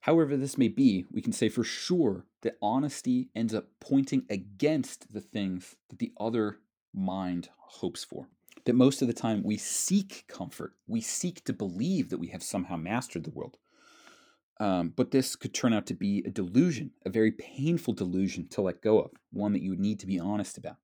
However, 0.00 0.36
this 0.36 0.56
may 0.56 0.68
be, 0.68 1.04
we 1.10 1.20
can 1.20 1.32
say 1.32 1.48
for 1.48 1.64
sure 1.64 2.26
that 2.42 2.58
honesty 2.62 3.30
ends 3.34 3.52
up 3.52 3.66
pointing 3.80 4.24
against 4.30 5.12
the 5.12 5.20
things 5.20 5.74
that 5.88 5.98
the 5.98 6.12
other 6.20 6.58
mind 6.94 7.48
hopes 7.56 8.04
for. 8.04 8.28
That 8.66 8.74
most 8.74 9.00
of 9.00 9.08
the 9.08 9.14
time 9.14 9.42
we 9.42 9.56
seek 9.56 10.24
comfort, 10.28 10.74
we 10.86 11.00
seek 11.00 11.44
to 11.44 11.52
believe 11.52 12.10
that 12.10 12.18
we 12.18 12.28
have 12.28 12.42
somehow 12.42 12.76
mastered 12.76 13.24
the 13.24 13.30
world. 13.30 13.56
Um, 14.58 14.92
but 14.94 15.10
this 15.10 15.36
could 15.36 15.54
turn 15.54 15.72
out 15.72 15.86
to 15.86 15.94
be 15.94 16.22
a 16.26 16.30
delusion, 16.30 16.90
a 17.04 17.10
very 17.10 17.30
painful 17.30 17.94
delusion 17.94 18.48
to 18.48 18.62
let 18.62 18.82
go 18.82 19.00
of, 19.00 19.10
one 19.30 19.52
that 19.52 19.62
you 19.62 19.70
would 19.70 19.80
need 19.80 20.00
to 20.00 20.06
be 20.06 20.18
honest 20.18 20.58
about. 20.58 20.76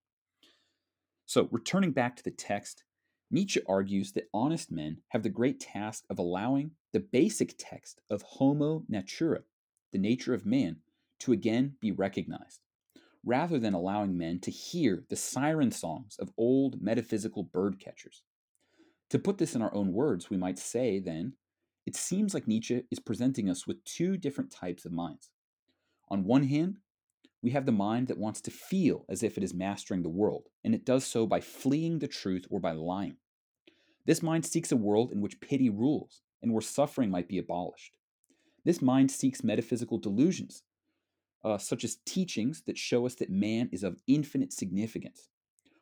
So, 1.26 1.48
returning 1.50 1.92
back 1.92 2.16
to 2.16 2.22
the 2.22 2.30
text, 2.30 2.84
Nietzsche 3.30 3.60
argues 3.66 4.12
that 4.12 4.28
honest 4.34 4.70
men 4.70 4.98
have 5.08 5.22
the 5.22 5.30
great 5.30 5.58
task 5.58 6.04
of 6.10 6.18
allowing 6.18 6.72
the 6.92 7.00
basic 7.00 7.54
text 7.56 8.02
of 8.10 8.22
Homo 8.22 8.84
Natura, 8.88 9.40
the 9.90 9.98
nature 9.98 10.34
of 10.34 10.44
man, 10.44 10.76
to 11.20 11.32
again 11.32 11.76
be 11.80 11.90
recognized, 11.90 12.60
rather 13.24 13.58
than 13.58 13.74
allowing 13.74 14.16
men 14.18 14.40
to 14.40 14.50
hear 14.50 15.04
the 15.08 15.16
siren 15.16 15.70
songs 15.70 16.16
of 16.18 16.32
old 16.36 16.82
metaphysical 16.82 17.42
bird 17.42 17.78
catchers. 17.78 18.22
To 19.10 19.18
put 19.18 19.38
this 19.38 19.54
in 19.54 19.62
our 19.62 19.74
own 19.74 19.92
words, 19.92 20.30
we 20.30 20.36
might 20.36 20.58
say 20.58 20.98
then, 20.98 21.34
it 21.86 21.96
seems 21.96 22.34
like 22.34 22.48
Nietzsche 22.48 22.82
is 22.90 22.98
presenting 22.98 23.50
us 23.50 23.66
with 23.66 23.84
two 23.84 24.16
different 24.16 24.50
types 24.50 24.84
of 24.84 24.92
minds. 24.92 25.30
On 26.08 26.24
one 26.24 26.44
hand, 26.44 26.78
we 27.42 27.50
have 27.50 27.66
the 27.66 27.72
mind 27.72 28.06
that 28.08 28.18
wants 28.18 28.40
to 28.42 28.50
feel 28.50 29.04
as 29.08 29.22
if 29.22 29.36
it 29.36 29.42
is 29.42 29.52
mastering 29.52 30.02
the 30.02 30.08
world, 30.08 30.48
and 30.64 30.74
it 30.74 30.84
does 30.84 31.04
so 31.04 31.26
by 31.26 31.40
fleeing 31.40 31.98
the 31.98 32.08
truth 32.08 32.46
or 32.50 32.60
by 32.60 32.72
lying. 32.72 33.16
This 34.06 34.22
mind 34.22 34.46
seeks 34.46 34.72
a 34.72 34.76
world 34.76 35.12
in 35.12 35.20
which 35.20 35.40
pity 35.40 35.68
rules 35.68 36.22
and 36.40 36.52
where 36.52 36.60
suffering 36.60 37.10
might 37.10 37.28
be 37.28 37.38
abolished. 37.38 37.96
This 38.64 38.80
mind 38.80 39.10
seeks 39.10 39.42
metaphysical 39.42 39.98
delusions, 39.98 40.62
uh, 41.44 41.58
such 41.58 41.84
as 41.84 41.98
teachings 42.06 42.62
that 42.66 42.78
show 42.78 43.06
us 43.06 43.14
that 43.16 43.30
man 43.30 43.68
is 43.72 43.82
of 43.82 43.98
infinite 44.06 44.52
significance, 44.52 45.28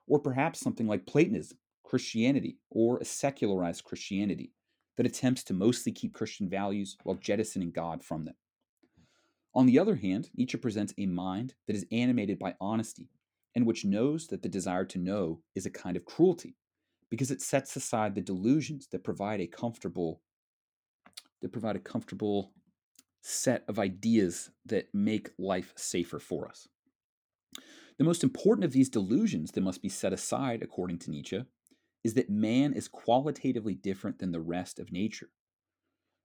or 0.07 0.19
perhaps 0.19 0.61
something 0.61 0.87
like 0.87 1.07
Platonism, 1.07 1.59
Christianity, 1.85 2.59
or 2.71 2.99
a 2.99 3.05
secularized 3.05 3.85
Christianity 3.85 4.53
that 4.97 5.07
attempts 5.07 5.43
to 5.45 5.55
mostly 5.55 5.93
keep 5.93 6.15
Christian 6.15 6.49
values 6.49 6.97
while 7.05 7.17
jettisoning 7.17 7.71
God 7.71 8.05
from 8.05 8.25
them. 8.25 8.35
On 9.55 9.67
the 9.67 9.79
other 9.79 9.97
hand, 9.97 10.31
Nietzsche 10.35 10.59
presents 10.59 10.95
a 10.97 11.07
mind 11.07 11.55
that 11.67 11.75
is 11.75 11.87
animated 11.91 12.39
by 12.39 12.55
honesty 12.61 13.09
and 13.55 13.67
which 13.67 13.85
knows 13.85 14.29
that 14.29 14.43
the 14.43 14.49
desire 14.49 14.85
to 14.85 14.99
know 14.99 15.41
is 15.55 15.67
a 15.67 15.71
kind 15.71 15.97
of 15.97 16.05
cruelty 16.05 16.57
because 17.11 17.31
it 17.31 17.43
sets 17.43 17.75
aside 17.75 18.15
the 18.15 18.21
delusions 18.21 18.87
that 18.93 19.03
provide 19.03 19.41
a 19.41 19.47
comfortable 19.47 20.21
that 21.41 21.53
provide 21.53 21.77
a 21.77 21.81
comfortable 21.81 22.53
set 23.23 23.65
of 23.69 23.79
ideas 23.79 24.51
that 24.67 24.89
make 24.95 25.31
life 25.39 25.73
safer 25.77 26.19
for 26.19 26.49
us. 26.49 26.69
The 27.99 28.05
most 28.05 28.25
important 28.25 28.65
of 28.65 28.73
these 28.73 28.89
delusions 28.89 29.53
that 29.53 29.61
must 29.61 29.83
be 29.83 29.89
set 29.89 30.13
aside, 30.13 30.63
according 30.63 30.99
to 31.01 31.11
Nietzsche, 31.11 31.45
is 32.03 32.15
that 32.15 32.31
man 32.31 32.73
is 32.73 32.89
qualitatively 32.89 33.75
different 33.75 34.19
than 34.19 34.33
the 34.33 34.41
rest 34.41 34.79
of 34.79 34.91
nature. 34.91 35.29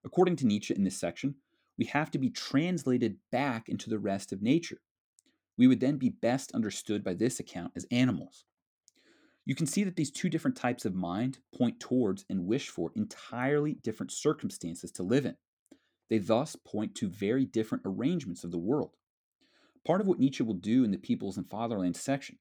According 0.05 0.37
to 0.37 0.47
Nietzsche 0.47 0.73
in 0.73 0.83
this 0.83 0.97
section, 0.97 1.35
we 1.77 1.85
have 1.85 2.11
to 2.11 2.17
be 2.17 2.29
translated 2.29 3.17
back 3.31 3.67
into 3.67 3.89
the 3.89 3.99
rest 3.99 4.31
of 4.31 4.41
nature. 4.41 4.77
We 5.57 5.67
would 5.67 5.81
then 5.81 5.97
be 5.97 6.09
best 6.09 6.53
understood 6.53 7.03
by 7.03 7.13
this 7.13 7.39
account 7.39 7.73
as 7.75 7.85
animals. 7.91 8.45
You 9.45 9.55
can 9.55 9.67
see 9.67 9.83
that 9.83 9.95
these 9.95 10.11
two 10.11 10.29
different 10.29 10.57
types 10.57 10.85
of 10.85 10.95
mind 10.95 11.39
point 11.55 11.79
towards 11.79 12.25
and 12.29 12.47
wish 12.47 12.69
for 12.69 12.91
entirely 12.95 13.73
different 13.73 14.11
circumstances 14.11 14.91
to 14.93 15.03
live 15.03 15.25
in. 15.25 15.35
They 16.09 16.19
thus 16.19 16.55
point 16.55 16.95
to 16.95 17.09
very 17.09 17.45
different 17.45 17.83
arrangements 17.85 18.43
of 18.43 18.51
the 18.51 18.57
world. 18.57 18.91
Part 19.85 20.01
of 20.01 20.07
what 20.07 20.19
Nietzsche 20.19 20.43
will 20.43 20.55
do 20.55 20.83
in 20.83 20.91
the 20.91 20.97
Peoples 20.97 21.37
and 21.37 21.47
Fatherland 21.47 21.95
section 21.95 22.37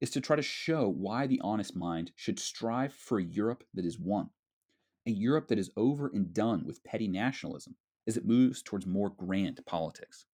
is 0.00 0.10
to 0.10 0.20
try 0.20 0.36
to 0.36 0.42
show 0.42 0.88
why 0.88 1.26
the 1.26 1.40
honest 1.42 1.74
mind 1.74 2.12
should 2.16 2.38
strive 2.38 2.92
for 2.92 3.18
a 3.18 3.24
Europe 3.24 3.64
that 3.74 3.84
is 3.84 3.98
one, 3.98 4.30
a 5.06 5.10
Europe 5.10 5.48
that 5.48 5.58
is 5.58 5.70
over 5.76 6.10
and 6.12 6.32
done 6.32 6.64
with 6.66 6.84
petty 6.84 7.08
nationalism 7.08 7.76
as 8.06 8.16
it 8.16 8.26
moves 8.26 8.62
towards 8.62 8.86
more 8.86 9.10
grand 9.10 9.60
politics. 9.66 10.26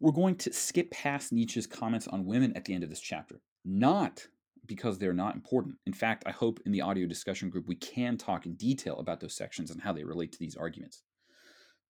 We're 0.00 0.12
going 0.12 0.36
to 0.36 0.52
skip 0.52 0.90
past 0.90 1.32
Nietzsche's 1.32 1.66
comments 1.66 2.08
on 2.08 2.26
women 2.26 2.56
at 2.56 2.64
the 2.64 2.74
end 2.74 2.84
of 2.84 2.90
this 2.90 3.00
chapter, 3.00 3.40
not 3.64 4.26
because 4.66 4.98
they're 4.98 5.12
not 5.12 5.34
important. 5.34 5.76
In 5.86 5.92
fact, 5.92 6.24
I 6.26 6.30
hope 6.30 6.60
in 6.64 6.72
the 6.72 6.80
audio 6.80 7.06
discussion 7.06 7.50
group 7.50 7.68
we 7.68 7.76
can 7.76 8.16
talk 8.16 8.46
in 8.46 8.54
detail 8.54 8.98
about 8.98 9.20
those 9.20 9.36
sections 9.36 9.70
and 9.70 9.80
how 9.80 9.92
they 9.92 10.04
relate 10.04 10.32
to 10.32 10.38
these 10.38 10.56
arguments. 10.56 11.02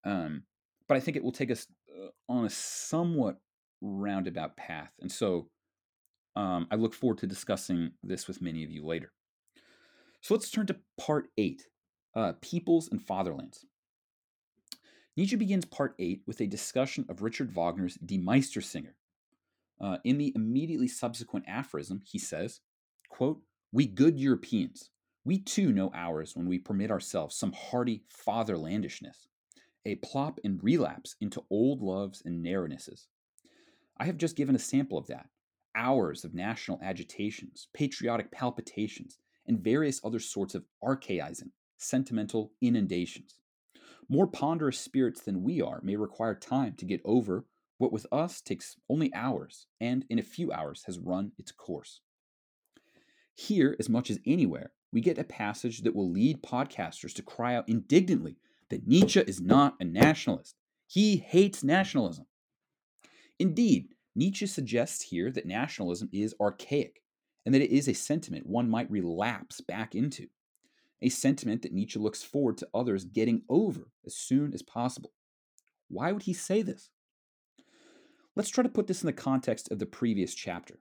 Um, 0.05 0.45
but 0.89 0.97
I 0.97 1.01
think 1.01 1.17
it 1.17 1.25
will 1.25 1.33
take 1.33 1.51
us 1.51 1.67
uh, 1.91 2.09
on 2.29 2.45
a 2.45 2.51
somewhat 2.51 3.41
roundabout 3.81 4.57
path. 4.57 4.93
And 5.01 5.11
so 5.11 5.49
um, 6.37 6.67
I 6.71 6.77
look 6.77 6.95
forward 6.95 7.19
to 7.19 7.27
discussing 7.27 7.93
this 8.03 8.29
with 8.29 8.43
many 8.43 8.65
of 8.65 8.71
you 8.71 8.85
later. 8.85 9.13
So 10.21 10.35
let's 10.35 10.51
turn 10.51 10.67
to 10.67 10.77
part 10.99 11.29
eight 11.39 11.69
uh, 12.15 12.33
Peoples 12.41 12.89
and 12.91 13.03
Fatherlands. 13.03 13.65
Nietzsche 15.17 15.37
begins 15.37 15.65
part 15.65 15.95
eight 15.99 16.23
with 16.27 16.41
a 16.41 16.47
discussion 16.47 17.07
of 17.09 17.23
Richard 17.23 17.55
Wagner's 17.55 17.95
Die 17.95 18.17
Meistersinger, 18.17 18.95
uh, 19.81 19.99
in 20.05 20.19
the 20.19 20.33
immediately 20.35 20.89
subsequent 20.89 21.45
aphorism, 21.49 22.03
he 22.05 22.19
says, 22.19 22.61
quote, 23.09 23.41
We 23.73 23.87
good 23.87 24.19
Europeans, 24.19 24.91
we 25.25 25.39
too 25.39 25.73
know 25.73 25.91
ours 25.95 26.35
when 26.35 26.47
we 26.47 26.59
permit 26.59 26.91
ourselves 26.91 27.37
some 27.37 27.53
hearty 27.53 28.03
fatherlandishness, 28.27 29.27
a 29.87 29.97
plop 29.97 30.41
and 30.45 30.63
relapse 30.63 31.17
into 31.21 31.45
old 31.51 31.81
loves 31.81 32.23
and 32.25 32.45
narrownesses. 32.45 33.07
I 33.99 34.07
have 34.07 34.17
just 34.17 34.37
given 34.37 34.55
a 34.55 34.61
sample 34.61 34.99
of 34.99 35.07
that 35.09 35.27
hours 35.77 36.25
of 36.25 36.35
national 36.35 36.79
agitations, 36.83 37.69
patriotic 37.75 38.31
palpitations, 38.31 39.19
and 39.47 39.59
various 39.59 40.01
other 40.05 40.21
sorts 40.21 40.55
of 40.55 40.65
archaizing, 40.83 41.51
sentimental 41.79 42.53
inundations. 42.61 43.39
More 44.09 44.27
ponderous 44.27 44.79
spirits 44.79 45.23
than 45.23 45.43
we 45.43 45.61
are 45.61 45.81
may 45.83 45.97
require 45.97 46.35
time 46.35 46.75
to 46.79 46.85
get 46.85 47.01
over 47.05 47.47
what 47.79 47.93
with 47.93 48.07
us 48.13 48.41
takes 48.41 48.77
only 48.89 49.13
hours 49.15 49.67
and 49.81 50.05
in 50.09 50.19
a 50.19 50.23
few 50.23 50.53
hours 50.53 50.85
has 50.87 50.99
run 50.99 51.33
its 51.39 51.51
course. 51.51 52.01
Here, 53.35 53.75
as 53.81 53.89
much 53.89 54.11
as 54.11 54.21
anywhere, 54.25 54.73
we 54.93 55.01
get 55.01 55.19
a 55.19 55.25
passage 55.25 55.81
that 55.83 55.97
will 55.97 56.11
lead 56.11 56.43
podcasters 56.43 57.13
to 57.15 57.23
cry 57.23 57.57
out 57.57 57.69
indignantly 57.69 58.37
that 58.71 58.87
Nietzsche 58.87 59.21
is 59.21 59.41
not 59.41 59.77
a 59.81 59.85
nationalist. 59.85 60.57
He 60.87 61.17
hates 61.17 61.65
nationalism. 61.65 62.27
Indeed, 63.39 63.89
Nietzsche 64.15 64.47
suggests 64.47 65.03
here 65.03 65.31
that 65.33 65.47
nationalism 65.47 66.09
is 66.13 66.35
archaic 66.41 67.03
and 67.45 67.55
that 67.55 67.63
it 67.63 67.71
is 67.71 67.89
a 67.89 67.95
sentiment 67.95 68.47
one 68.47 68.71
might 68.71 68.91
relapse 68.91 69.61
back 69.61 69.95
into, 69.95 70.29
a 71.03 71.09
sentiment 71.09 71.63
that 71.63 71.73
Nietzsche 71.73 71.99
looks 71.99 72.23
forward 72.23 72.57
to 72.59 72.69
others 72.73 73.05
getting 73.05 73.43
over 73.49 73.89
as 74.07 74.15
soon 74.15 74.55
as 74.55 74.63
possible. 74.63 75.13
Why 75.89 76.13
would 76.13 76.23
he 76.23 76.33
say 76.33 76.63
this? 76.63 76.91
Let's 78.37 78.49
try 78.49 78.63
to 78.63 78.71
put 78.71 78.87
this 78.87 79.03
in 79.03 79.07
the 79.07 79.13
context 79.13 79.71
of 79.71 79.79
the 79.79 79.87
previous 79.87 80.35
chapter. 80.35 80.81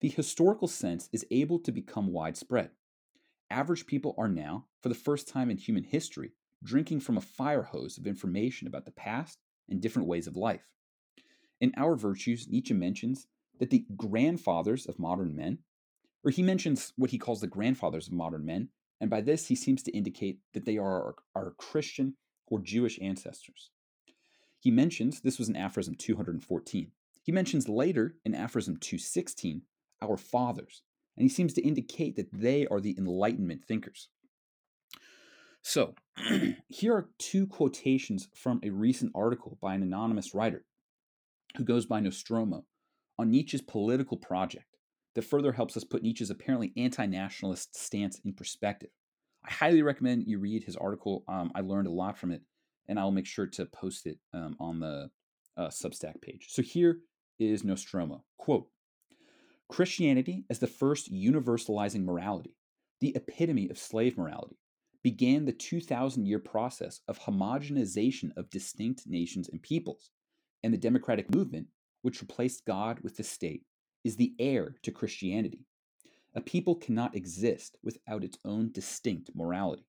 The 0.00 0.08
historical 0.08 0.68
sense 0.68 1.08
is 1.12 1.26
able 1.30 1.58
to 1.60 1.72
become 1.72 2.12
widespread. 2.12 2.70
Average 3.50 3.86
people 3.86 4.14
are 4.16 4.28
now, 4.28 4.66
for 4.80 4.88
the 4.88 4.94
first 4.94 5.28
time 5.28 5.50
in 5.50 5.56
human 5.56 5.84
history, 5.84 6.32
drinking 6.62 7.00
from 7.00 7.16
a 7.16 7.22
fire 7.22 7.62
hose 7.62 7.98
of 7.98 8.06
information 8.06 8.66
about 8.66 8.84
the 8.84 8.90
past 8.90 9.38
and 9.68 9.80
different 9.80 10.08
ways 10.08 10.26
of 10.26 10.36
life. 10.36 10.68
In 11.60 11.72
Our 11.76 11.96
Virtues, 11.96 12.48
Nietzsche 12.48 12.74
mentions 12.74 13.26
that 13.58 13.70
the 13.70 13.84
grandfathers 13.96 14.86
of 14.86 14.98
modern 14.98 15.36
men, 15.36 15.58
or 16.24 16.30
he 16.30 16.42
mentions 16.42 16.92
what 16.96 17.10
he 17.10 17.18
calls 17.18 17.40
the 17.40 17.46
grandfathers 17.46 18.06
of 18.06 18.14
modern 18.14 18.44
men, 18.44 18.68
and 19.00 19.10
by 19.10 19.20
this 19.20 19.46
he 19.46 19.54
seems 19.54 19.82
to 19.82 19.96
indicate 19.96 20.38
that 20.52 20.64
they 20.64 20.76
are 20.76 21.02
our, 21.02 21.14
our 21.34 21.50
Christian 21.52 22.16
or 22.46 22.60
Jewish 22.60 22.98
ancestors. 23.00 23.70
He 24.58 24.70
mentions, 24.70 25.20
this 25.20 25.38
was 25.38 25.48
in 25.48 25.56
aphorism 25.56 25.94
214. 25.94 26.90
He 27.22 27.32
mentions 27.32 27.68
later 27.68 28.16
in 28.24 28.34
aphorism 28.34 28.76
216, 28.76 29.62
our 30.02 30.16
fathers, 30.16 30.82
and 31.16 31.22
he 31.22 31.28
seems 31.28 31.52
to 31.54 31.62
indicate 31.62 32.16
that 32.16 32.32
they 32.32 32.66
are 32.66 32.80
the 32.80 32.96
Enlightenment 32.98 33.64
thinkers. 33.64 34.08
So, 35.62 35.94
here 36.68 36.94
are 36.94 37.10
two 37.18 37.46
quotations 37.46 38.28
from 38.34 38.60
a 38.62 38.70
recent 38.70 39.12
article 39.14 39.58
by 39.60 39.74
an 39.74 39.82
anonymous 39.82 40.34
writer 40.34 40.64
who 41.56 41.64
goes 41.64 41.86
by 41.86 42.00
Nostromo 42.00 42.64
on 43.18 43.30
Nietzsche's 43.30 43.60
political 43.60 44.16
project 44.16 44.76
that 45.14 45.22
further 45.22 45.52
helps 45.52 45.76
us 45.76 45.84
put 45.84 46.02
Nietzsche's 46.02 46.30
apparently 46.30 46.72
anti 46.76 47.06
nationalist 47.06 47.76
stance 47.76 48.20
in 48.24 48.32
perspective. 48.32 48.90
I 49.46 49.52
highly 49.52 49.82
recommend 49.82 50.24
you 50.26 50.38
read 50.38 50.64
his 50.64 50.76
article. 50.76 51.24
Um, 51.28 51.50
I 51.54 51.60
learned 51.60 51.86
a 51.86 51.92
lot 51.92 52.18
from 52.18 52.30
it, 52.30 52.42
and 52.88 52.98
I'll 52.98 53.10
make 53.10 53.26
sure 53.26 53.46
to 53.46 53.66
post 53.66 54.06
it 54.06 54.18
um, 54.32 54.56
on 54.60 54.80
the 54.80 55.10
uh, 55.56 55.68
Substack 55.68 56.20
page. 56.22 56.46
So 56.50 56.62
here 56.62 57.00
is 57.38 57.64
Nostromo 57.64 58.24
quote 58.38 58.68
Christianity 59.68 60.44
as 60.50 60.58
the 60.58 60.66
first 60.66 61.12
universalizing 61.12 62.04
morality, 62.04 62.56
the 63.00 63.14
epitome 63.16 63.68
of 63.68 63.78
slave 63.78 64.16
morality, 64.18 64.59
began 65.02 65.44
the 65.44 65.52
2,000 65.52 66.26
year 66.26 66.38
process 66.38 67.00
of 67.08 67.20
homogenization 67.20 68.30
of 68.36 68.50
distinct 68.50 69.06
nations 69.06 69.48
and 69.48 69.62
peoples, 69.62 70.10
and 70.62 70.72
the 70.74 70.78
democratic 70.78 71.34
movement, 71.34 71.68
which 72.02 72.20
replaced 72.20 72.66
God 72.66 73.00
with 73.00 73.16
the 73.16 73.22
state, 73.22 73.64
is 74.04 74.16
the 74.16 74.34
heir 74.38 74.76
to 74.82 74.90
Christianity. 74.90 75.64
A 76.34 76.40
people 76.40 76.74
cannot 76.76 77.16
exist 77.16 77.76
without 77.82 78.24
its 78.24 78.38
own 78.44 78.70
distinct 78.72 79.30
morality. 79.34 79.86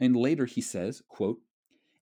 And 0.00 0.16
later 0.16 0.46
he 0.46 0.60
says, 0.60 1.02
quote, 1.08 1.40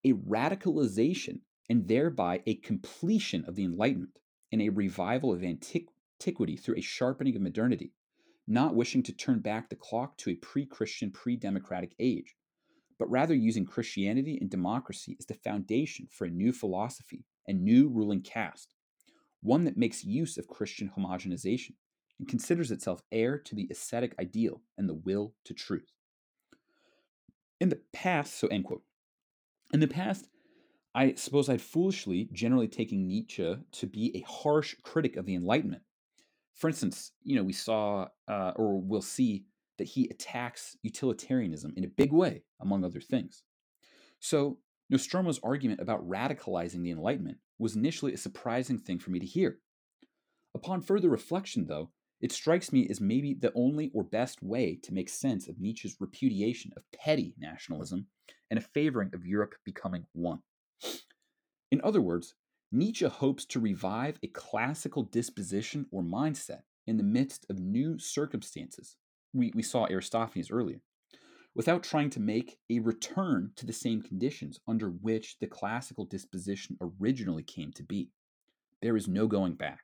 a 0.04 0.12
radicalization 0.12 1.40
and 1.68 1.88
thereby 1.88 2.42
a 2.46 2.54
completion 2.56 3.44
of 3.46 3.56
the 3.56 3.64
Enlightenment 3.64 4.18
and 4.52 4.62
a 4.62 4.68
revival 4.68 5.32
of 5.32 5.42
antiquity 5.42 6.56
through 6.56 6.76
a 6.76 6.82
sharpening 6.82 7.35
of 7.35 7.42
modernity, 7.42 7.92
not 8.46 8.74
wishing 8.74 9.02
to 9.04 9.12
turn 9.12 9.40
back 9.40 9.68
the 9.68 9.76
clock 9.76 10.16
to 10.18 10.30
a 10.30 10.37
pre 10.37 10.66
Christian, 10.66 11.11
pre 11.11 11.37
democratic 11.37 11.94
age, 11.98 12.37
but 12.98 13.11
rather 13.11 13.35
using 13.35 13.64
Christianity 13.64 14.38
and 14.40 14.50
democracy 14.50 15.16
as 15.18 15.26
the 15.26 15.35
foundation 15.35 16.06
for 16.11 16.26
a 16.26 16.30
new 16.30 16.52
philosophy 16.52 17.24
and 17.46 17.62
new 17.62 17.88
ruling 17.88 18.22
caste, 18.22 18.74
one 19.42 19.64
that 19.64 19.76
makes 19.76 20.04
use 20.04 20.38
of 20.38 20.48
Christian 20.48 20.90
homogenization 20.96 21.74
and 22.18 22.28
considers 22.28 22.70
itself 22.70 23.02
heir 23.12 23.38
to 23.38 23.54
the 23.54 23.68
ascetic 23.70 24.14
ideal 24.20 24.62
and 24.78 24.88
the 24.88 24.94
will 24.94 25.35
to 25.44 25.54
truth. 25.54 25.92
In 27.61 27.68
the 27.68 27.80
past, 27.92 28.38
so 28.38 28.48
end 28.48 28.64
quote. 28.64 28.82
In 29.72 29.80
the 29.80 29.88
past, 29.88 30.28
I 30.94 31.14
suppose 31.14 31.48
I'd 31.48 31.61
foolishly 31.61 32.28
generally 32.32 32.68
taken 32.68 33.06
Nietzsche 33.06 33.56
to 33.72 33.87
be 33.87 34.16
a 34.16 34.20
harsh 34.30 34.74
critic 34.82 35.16
of 35.16 35.26
the 35.26 35.35
Enlightenment. 35.35 35.82
For 36.57 36.69
instance, 36.69 37.12
you 37.23 37.37
know, 37.37 37.42
we 37.42 37.53
saw 37.53 38.09
uh, 38.29 38.53
or 38.57 38.81
we'll 38.81 39.03
see 39.03 39.45
that 39.79 39.88
he 39.88 40.09
attacks 40.11 40.77
utilitarianism 40.83 41.75
in 41.77 41.85
a 41.85 41.88
big 41.88 42.12
way, 42.12 42.42
among 42.61 42.85
other 42.85 43.01
things. 43.01 43.42
So, 44.21 44.59
Nostromo's 44.90 45.40
argument 45.42 45.81
about 45.81 46.09
radicalizing 46.09 46.83
the 46.83 46.92
Enlightenment 46.92 47.38
was 47.59 47.77
initially 47.77 48.14
a 48.14 48.19
surprising 48.19 48.79
thing 48.79 48.99
for 48.99 49.11
me 49.11 49.19
to 49.19 49.27
hear. 49.27 49.59
Upon 50.55 50.81
further 50.81 51.11
reflection, 51.11 51.66
though, 51.66 51.90
it 52.21 52.33
strikes 52.33 52.73
me 52.73 52.87
as 52.88 53.01
maybe 53.01 53.35
the 53.35 53.53
only 53.55 53.90
or 53.92 54.03
best 54.03 54.42
way 54.42 54.79
to 54.83 54.95
make 54.95 55.09
sense 55.09 55.49
of 55.49 55.61
Nietzsche's 55.61 55.97
repudiation 56.01 56.73
of 56.77 56.90
petty 56.92 57.35
nationalism 57.38 58.07
and 58.51 58.59
a 58.59 58.62
favoring 58.62 59.11
of 59.12 59.27
Europe 59.27 59.55
becoming 59.64 60.07
one. 60.12 60.40
In 61.71 61.81
other 61.85 62.01
words, 62.01 62.35
Nietzsche 62.72 63.07
hopes 63.07 63.44
to 63.46 63.61
revive 63.61 64.18
a 64.22 64.29
classical 64.29 65.05
disposition 65.05 65.87
or 65.92 66.02
mindset 66.02 66.62
in 66.87 66.96
the 66.96 67.02
midst 67.02 67.46
of 67.48 67.61
new 67.61 67.98
circumstances. 67.98 68.96
We, 69.33 69.52
we 69.55 69.62
saw 69.62 69.87
Aristophanes 69.87 70.50
earlier, 70.50 70.81
without 71.55 71.83
trying 71.83 72.11
to 72.11 72.20
make 72.20 72.59
a 72.68 72.81
return 72.81 73.52
to 73.57 73.66
the 73.66 73.72
same 73.72 74.02
conditions 74.02 74.61
under 74.66 74.90
which 74.90 75.38
the 75.38 75.46
classical 75.46 76.05
disposition 76.05 76.76
originally 76.81 77.42
came 77.42 77.72
to 77.72 77.83
be. 77.83 78.11
There 78.83 78.96
is 78.96 79.09
no 79.09 79.26
going 79.26 79.55
back. 79.55 79.81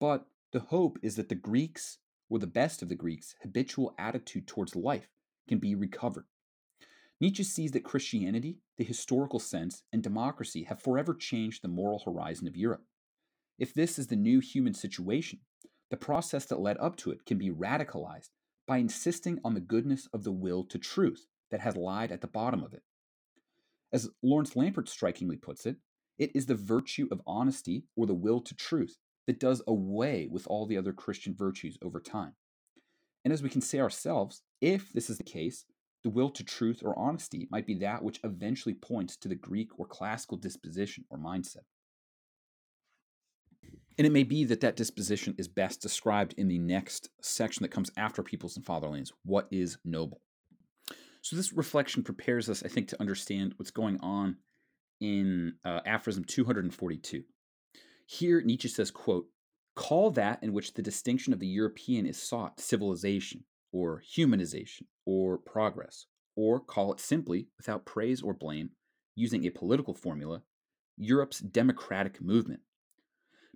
But 0.00 0.26
the 0.52 0.60
hope 0.60 0.98
is 1.02 1.16
that 1.16 1.28
the 1.28 1.34
Greeks, 1.34 1.98
or 2.28 2.38
the 2.38 2.46
best 2.46 2.82
of 2.82 2.88
the 2.88 2.94
Greeks, 2.94 3.36
habitual 3.42 3.94
attitude 3.98 4.46
towards 4.46 4.76
life 4.76 5.08
can 5.48 5.58
be 5.58 5.74
recovered. 5.74 6.26
Nietzsche 7.20 7.42
sees 7.42 7.72
that 7.72 7.84
Christianity, 7.84 8.58
the 8.76 8.84
historical 8.84 9.38
sense, 9.38 9.82
and 9.92 10.02
democracy 10.02 10.64
have 10.64 10.82
forever 10.82 11.14
changed 11.14 11.62
the 11.62 11.68
moral 11.68 12.02
horizon 12.04 12.46
of 12.46 12.56
Europe. 12.56 12.84
If 13.58 13.72
this 13.72 13.98
is 13.98 14.08
the 14.08 14.16
new 14.16 14.40
human 14.40 14.74
situation, 14.74 15.40
the 15.90 15.96
process 15.96 16.44
that 16.46 16.60
led 16.60 16.76
up 16.78 16.96
to 16.96 17.10
it 17.10 17.24
can 17.24 17.38
be 17.38 17.50
radicalized 17.50 18.30
by 18.66 18.78
insisting 18.78 19.38
on 19.44 19.54
the 19.54 19.60
goodness 19.60 20.08
of 20.12 20.24
the 20.24 20.32
will 20.32 20.64
to 20.64 20.78
truth 20.78 21.26
that 21.50 21.60
has 21.60 21.76
lied 21.76 22.12
at 22.12 22.20
the 22.20 22.26
bottom 22.26 22.62
of 22.62 22.74
it. 22.74 22.82
As 23.92 24.10
Laurence 24.22 24.54
Lampert 24.54 24.88
strikingly 24.88 25.36
puts 25.36 25.64
it, 25.64 25.76
it 26.18 26.32
is 26.34 26.46
the 26.46 26.54
virtue 26.54 27.08
of 27.10 27.22
honesty 27.26 27.84
or 27.96 28.06
the 28.06 28.14
will 28.14 28.40
to 28.40 28.54
truth 28.54 28.98
that 29.26 29.40
does 29.40 29.62
away 29.66 30.28
with 30.30 30.46
all 30.48 30.66
the 30.66 30.76
other 30.76 30.92
Christian 30.92 31.34
virtues 31.34 31.78
over 31.82 32.00
time. 32.00 32.34
And 33.24 33.32
as 33.32 33.42
we 33.42 33.48
can 33.48 33.60
say 33.60 33.80
ourselves, 33.80 34.42
if 34.60 34.92
this 34.92 35.08
is 35.08 35.18
the 35.18 35.24
case, 35.24 35.64
the 36.06 36.10
will 36.10 36.30
to 36.30 36.44
truth 36.44 36.82
or 36.84 36.96
honesty 36.96 37.48
might 37.50 37.66
be 37.66 37.74
that 37.74 38.00
which 38.00 38.20
eventually 38.22 38.76
points 38.76 39.16
to 39.16 39.26
the 39.26 39.34
Greek 39.34 39.70
or 39.76 39.84
classical 39.84 40.36
disposition 40.36 41.04
or 41.10 41.18
mindset. 41.18 41.64
And 43.98 44.06
it 44.06 44.12
may 44.12 44.22
be 44.22 44.44
that 44.44 44.60
that 44.60 44.76
disposition 44.76 45.34
is 45.36 45.48
best 45.48 45.82
described 45.82 46.32
in 46.38 46.46
the 46.46 46.60
next 46.60 47.08
section 47.22 47.64
that 47.64 47.72
comes 47.72 47.90
after 47.96 48.22
Peoples 48.22 48.54
and 48.54 48.64
Fatherlands 48.64 49.12
What 49.24 49.48
is 49.50 49.78
noble? 49.84 50.20
So, 51.22 51.34
this 51.34 51.52
reflection 51.52 52.04
prepares 52.04 52.48
us, 52.48 52.62
I 52.62 52.68
think, 52.68 52.86
to 52.90 53.00
understand 53.00 53.54
what's 53.56 53.72
going 53.72 53.98
on 53.98 54.36
in 55.00 55.54
uh, 55.64 55.80
aphorism 55.84 56.22
242. 56.22 57.24
Here, 58.06 58.40
Nietzsche 58.42 58.68
says, 58.68 58.92
quote, 58.92 59.26
call 59.74 60.12
that 60.12 60.38
in 60.40 60.52
which 60.52 60.74
the 60.74 60.82
distinction 60.82 61.32
of 61.32 61.40
the 61.40 61.48
European 61.48 62.06
is 62.06 62.22
sought 62.22 62.60
civilization, 62.60 63.42
or 63.76 64.02
humanization, 64.16 64.84
or 65.04 65.36
progress, 65.36 66.06
or 66.34 66.58
call 66.58 66.94
it 66.94 67.00
simply, 67.00 67.48
without 67.58 67.84
praise 67.84 68.22
or 68.22 68.32
blame, 68.32 68.70
using 69.14 69.44
a 69.44 69.50
political 69.50 69.92
formula, 69.92 70.42
Europe's 70.96 71.40
democratic 71.40 72.22
movement. 72.22 72.60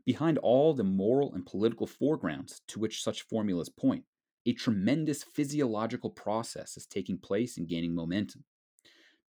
Behind 0.05 0.37
all 0.39 0.75
the 0.75 0.85
moral 0.85 1.33
and 1.33 1.47
political 1.47 1.87
foregrounds 1.87 2.61
to 2.69 2.79
which 2.79 3.03
such 3.03 3.23
formulas 3.23 3.71
point, 3.71 4.05
a 4.45 4.53
tremendous 4.53 5.23
physiological 5.23 6.11
process 6.11 6.77
is 6.77 6.87
taking 6.87 7.17
place 7.17 7.57
and 7.57 7.69
gaining 7.69 7.95
momentum. 7.95 8.45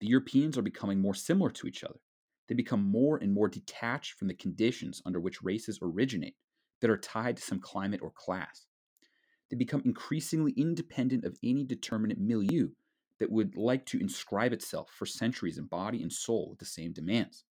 The 0.02 0.08
Europeans 0.08 0.58
are 0.58 0.62
becoming 0.62 1.00
more 1.00 1.14
similar 1.14 1.52
to 1.52 1.68
each 1.68 1.86
other, 1.86 2.00
they 2.50 2.56
become 2.56 2.84
more 2.84 3.16
and 3.16 3.34
more 3.34 3.48
detached 3.48 4.16
from 4.16 4.28
the 4.28 4.34
conditions 4.34 5.02
under 5.06 5.22
which 5.22 5.42
races 5.42 5.80
originate 5.82 6.36
that 6.82 6.90
are 6.90 6.98
tied 6.98 7.38
to 7.38 7.44
some 7.44 7.62
climate 7.62 8.02
or 8.04 8.12
class. 8.12 8.66
They 9.52 9.58
become 9.58 9.82
increasingly 9.84 10.54
independent 10.54 11.26
of 11.26 11.38
any 11.44 11.66
determinate 11.66 12.18
milieu 12.18 12.70
that 13.20 13.30
would 13.30 13.58
like 13.58 13.86
to 13.88 14.00
inscribe 14.00 14.54
itself 14.54 14.90
for 14.90 15.06
centuries 15.06 15.58
in 15.58 15.66
body 15.66 16.02
and 16.02 16.12
soul 16.12 16.50
with 16.50 16.60
the 16.60 16.66
same 16.66 16.94
demands. 16.94 17.44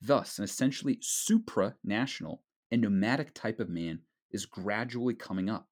Thus, 0.00 0.38
an 0.38 0.44
essentially 0.44 0.96
supranational 0.96 2.38
and 2.70 2.80
nomadic 2.80 3.34
type 3.34 3.60
of 3.60 3.68
man 3.68 4.00
is 4.30 4.46
gradually 4.46 5.14
coming 5.14 5.50
up, 5.50 5.68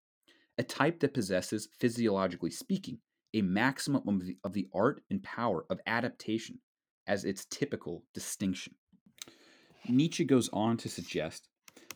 a 0.58 0.62
type 0.62 1.00
that 1.00 1.14
possesses, 1.14 1.68
physiologically 1.78 2.50
speaking, 2.50 2.98
a 3.32 3.40
maximum 3.40 4.06
of 4.06 4.26
the, 4.26 4.36
of 4.44 4.52
the 4.52 4.68
art 4.74 5.02
and 5.10 5.22
power 5.22 5.64
of 5.70 5.80
adaptation 5.86 6.58
as 7.06 7.24
its 7.24 7.46
typical 7.46 8.04
distinction. 8.12 8.74
Nietzsche 9.88 10.24
goes 10.24 10.50
on 10.52 10.76
to 10.78 10.88
suggest 10.88 11.48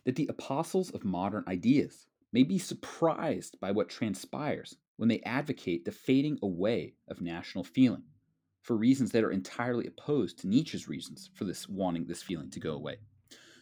that 0.04 0.16
the 0.16 0.28
apostles 0.28 0.90
of 0.90 1.04
modern 1.04 1.44
ideas 1.46 2.06
may 2.32 2.42
be 2.42 2.58
surprised 2.58 3.58
by 3.60 3.70
what 3.70 3.88
transpires 3.88 4.76
when 4.96 5.08
they 5.08 5.20
advocate 5.20 5.84
the 5.84 5.92
fading 5.92 6.38
away 6.42 6.94
of 7.08 7.20
national 7.20 7.64
feeling 7.64 8.04
for 8.62 8.76
reasons 8.76 9.10
that 9.12 9.24
are 9.24 9.30
entirely 9.30 9.86
opposed 9.86 10.38
to 10.38 10.48
Nietzsche's 10.48 10.88
reasons 10.88 11.30
for 11.34 11.44
this 11.44 11.68
wanting 11.68 12.06
this 12.06 12.22
feeling 12.22 12.50
to 12.50 12.60
go 12.60 12.74
away. 12.74 12.96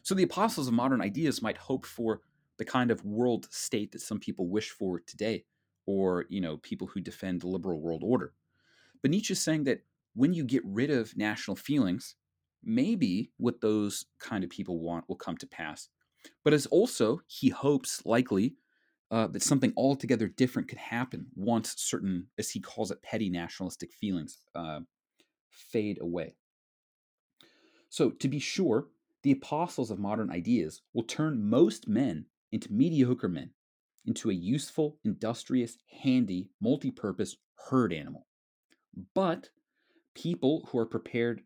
So 0.03 0.15
the 0.15 0.25
apostles 0.25 0.69
of 0.69 0.75
modern 0.75 1.01
ideas 1.01 1.43
might 1.43 1.57
hope 1.57 1.87
for 1.87 2.21
the 2.59 2.65
kind 2.65 2.91
of 2.91 3.05
world 3.05 3.47
state 3.51 3.93
that 3.93 4.01
some 4.01 4.19
people 4.19 4.49
wish 4.49 4.71
for 4.71 5.01
today, 5.01 5.45
or 5.87 6.27
you 6.29 6.41
know, 6.41 6.57
people 6.57 6.89
who 6.89 7.01
defend 7.01 7.41
the 7.41 7.47
liberal 7.47 7.81
world 7.81 8.03
order. 8.05 8.33
But 9.01 9.11
Nietzsche 9.11 9.33
is 9.33 9.41
saying 9.41 9.65
that 9.65 9.83
when 10.15 10.35
you 10.35 10.45
get 10.45 10.63
rid 10.65 10.91
of 10.91 11.17
national 11.17 11.57
feelings, 11.57 12.17
maybe 12.65 13.31
what 13.37 13.61
those 13.61 14.07
kind 14.19 14.43
of 14.43 14.51
people 14.51 14.81
want 14.81 15.09
will 15.09 15.17
come 15.17 15.37
to 15.37 15.47
pass. 15.47 15.89
But 16.45 16.53
as 16.53 16.67
also, 16.67 17.21
he 17.27 17.49
hopes 17.49 18.03
likely 18.05 18.57
uh, 19.11 19.27
that 19.29 19.43
something 19.43 19.73
altogether 19.77 20.29
different 20.29 20.69
could 20.69 20.79
happen 20.79 21.27
once 21.35 21.75
certain, 21.79 22.29
as 22.39 22.51
he 22.51 22.61
calls 22.61 22.91
it, 22.91 23.03
petty 23.03 23.31
nationalistic 23.31 23.93
feelings 23.93 24.41
uh, 24.55 24.81
fade 25.51 25.99
away. 26.01 26.35
So, 27.91 28.11
to 28.11 28.29
be 28.29 28.39
sure, 28.39 28.89
the 29.23 29.33
apostles 29.33 29.91
of 29.91 29.99
modern 29.99 30.31
ideas 30.31 30.83
will 30.93 31.05
turn 31.05 31.49
most 31.49 31.89
men 31.89 32.27
into 32.53 32.73
mediocre 32.73 33.29
men, 33.29 33.51
into 34.05 34.31
a 34.31 34.35
useful, 34.35 34.99
industrious, 35.05 35.79
handy, 36.03 36.51
multi 36.61 36.91
purpose 36.91 37.37
herd 37.71 37.93
animal 37.93 38.27
but 39.15 39.51
people 40.15 40.69
who 40.69 40.79
are 40.79 40.87
prepared 40.87 41.43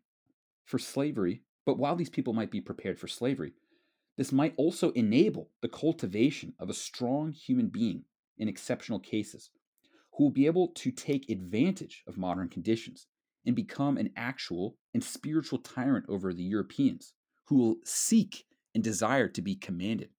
for 0.65 0.79
slavery, 0.79 1.43
but 1.65 1.77
while 1.77 1.95
these 1.95 2.09
people 2.09 2.33
might 2.33 2.51
be 2.51 2.61
prepared 2.61 2.99
for 2.99 3.07
slavery, 3.07 3.53
this 4.17 4.31
might 4.31 4.53
also 4.57 4.91
enable 4.91 5.49
the 5.61 5.69
cultivation 5.69 6.53
of 6.59 6.69
a 6.69 6.73
strong 6.73 7.31
human 7.31 7.67
being 7.67 8.03
in 8.37 8.47
exceptional 8.47 8.99
cases 8.99 9.49
who 10.13 10.25
will 10.25 10.31
be 10.31 10.45
able 10.45 10.67
to 10.67 10.91
take 10.91 11.29
advantage 11.29 12.03
of 12.07 12.17
modern 12.17 12.47
conditions 12.47 13.07
and 13.45 13.55
become 13.55 13.97
an 13.97 14.11
actual 14.15 14.77
and 14.93 15.03
spiritual 15.03 15.59
tyrant 15.59 16.05
over 16.07 16.33
the 16.33 16.43
Europeans 16.43 17.13
who 17.45 17.55
will 17.55 17.75
seek 17.83 18.45
and 18.73 18.83
desire 18.83 19.27
to 19.27 19.41
be 19.41 19.55
commanded. 19.55 20.09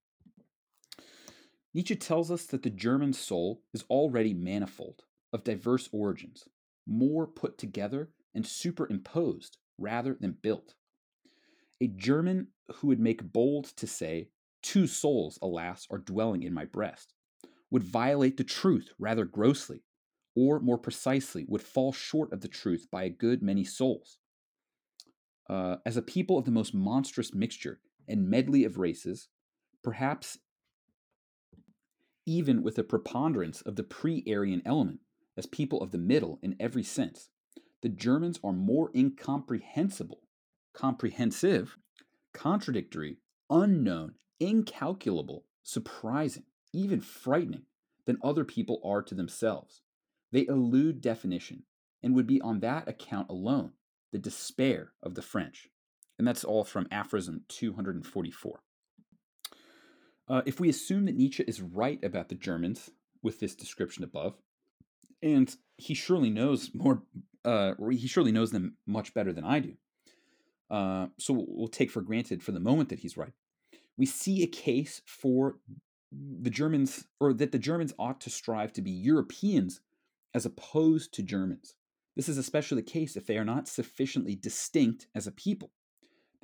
Nietzsche 1.72 1.96
tells 1.96 2.30
us 2.30 2.44
that 2.46 2.62
the 2.62 2.70
German 2.70 3.12
soul 3.12 3.62
is 3.72 3.84
already 3.90 4.32
manifold, 4.32 5.02
of 5.32 5.42
diverse 5.42 5.88
origins, 5.92 6.44
more 6.86 7.26
put 7.26 7.58
together 7.58 8.10
and 8.34 8.46
superimposed 8.46 9.58
rather 9.78 10.14
than 10.14 10.36
built. 10.40 10.74
A 11.80 11.88
German 11.88 12.48
who 12.76 12.88
would 12.88 13.00
make 13.00 13.32
bold 13.32 13.64
to 13.76 13.86
say, 13.86 14.28
Two 14.62 14.86
souls, 14.86 15.38
alas, 15.42 15.86
are 15.90 15.98
dwelling 15.98 16.42
in 16.42 16.54
my 16.54 16.64
breast, 16.64 17.12
would 17.70 17.82
violate 17.82 18.38
the 18.38 18.44
truth 18.44 18.92
rather 18.98 19.24
grossly, 19.24 19.82
or 20.34 20.58
more 20.58 20.78
precisely, 20.78 21.44
would 21.48 21.60
fall 21.60 21.92
short 21.92 22.32
of 22.32 22.40
the 22.40 22.48
truth 22.48 22.86
by 22.90 23.04
a 23.04 23.10
good 23.10 23.42
many 23.42 23.64
souls. 23.64 24.18
Uh, 25.50 25.76
as 25.84 25.96
a 25.96 26.02
people 26.02 26.38
of 26.38 26.46
the 26.46 26.50
most 26.50 26.72
monstrous 26.72 27.34
mixture 27.34 27.80
and 28.08 28.28
medley 28.28 28.64
of 28.64 28.78
races, 28.78 29.28
perhaps 29.82 30.38
even 32.26 32.62
with 32.62 32.78
a 32.78 32.84
preponderance 32.84 33.60
of 33.62 33.76
the 33.76 33.82
pre 33.82 34.24
Aryan 34.26 34.62
element, 34.64 35.00
as 35.36 35.46
people 35.46 35.82
of 35.82 35.90
the 35.90 35.98
middle 35.98 36.38
in 36.42 36.56
every 36.58 36.82
sense, 36.82 37.28
the 37.82 37.88
Germans 37.88 38.40
are 38.42 38.52
more 38.52 38.90
incomprehensible, 38.94 40.22
comprehensive, 40.74 41.78
contradictory, 42.32 43.18
unknown, 43.48 44.14
incalculable, 44.40 45.44
surprising, 45.62 46.44
even 46.72 47.00
frightening 47.00 47.62
than 48.06 48.18
other 48.22 48.44
people 48.44 48.80
are 48.84 49.02
to 49.02 49.14
themselves. 49.14 49.82
They 50.32 50.46
elude 50.46 51.00
definition 51.00 51.62
and 52.02 52.14
would 52.14 52.26
be 52.26 52.40
on 52.40 52.60
that 52.60 52.88
account 52.88 53.30
alone 53.30 53.72
the 54.12 54.18
despair 54.18 54.92
of 55.02 55.14
the 55.14 55.22
French. 55.22 55.68
And 56.18 56.28
that's 56.28 56.44
all 56.44 56.64
from 56.64 56.86
Aphorism 56.90 57.42
244. 57.48 58.60
Uh, 60.28 60.42
if 60.46 60.60
we 60.60 60.68
assume 60.68 61.04
that 61.06 61.16
Nietzsche 61.16 61.44
is 61.46 61.60
right 61.60 62.02
about 62.04 62.28
the 62.28 62.34
Germans 62.34 62.90
with 63.22 63.40
this 63.40 63.54
description 63.54 64.04
above, 64.04 64.34
and 65.22 65.54
he 65.76 65.94
surely 65.94 66.30
knows 66.30 66.70
more, 66.74 67.02
uh, 67.44 67.72
he 67.90 68.06
surely 68.06 68.32
knows 68.32 68.52
them 68.52 68.76
much 68.86 69.14
better 69.14 69.32
than 69.32 69.44
I 69.44 69.58
do. 69.58 69.74
Uh, 70.74 71.06
so 71.18 71.44
we'll 71.48 71.68
take 71.68 71.90
for 71.90 72.00
granted 72.00 72.42
for 72.42 72.52
the 72.52 72.60
moment 72.60 72.88
that 72.88 73.00
he's 73.00 73.16
right. 73.16 73.32
We 73.96 74.06
see 74.06 74.42
a 74.42 74.48
case 74.48 75.00
for 75.06 75.58
the 76.10 76.50
Germans, 76.50 77.04
or 77.20 77.32
that 77.34 77.52
the 77.52 77.58
Germans 77.58 77.94
ought 77.98 78.20
to 78.22 78.30
strive 78.30 78.72
to 78.74 78.82
be 78.82 78.90
Europeans 78.90 79.80
as 80.34 80.46
opposed 80.46 81.12
to 81.14 81.22
Germans. 81.22 81.74
This 82.16 82.28
is 82.28 82.38
especially 82.38 82.82
the 82.82 82.90
case 82.90 83.16
if 83.16 83.26
they 83.26 83.38
are 83.38 83.44
not 83.44 83.68
sufficiently 83.68 84.34
distinct 84.34 85.06
as 85.14 85.26
a 85.26 85.32
people 85.32 85.70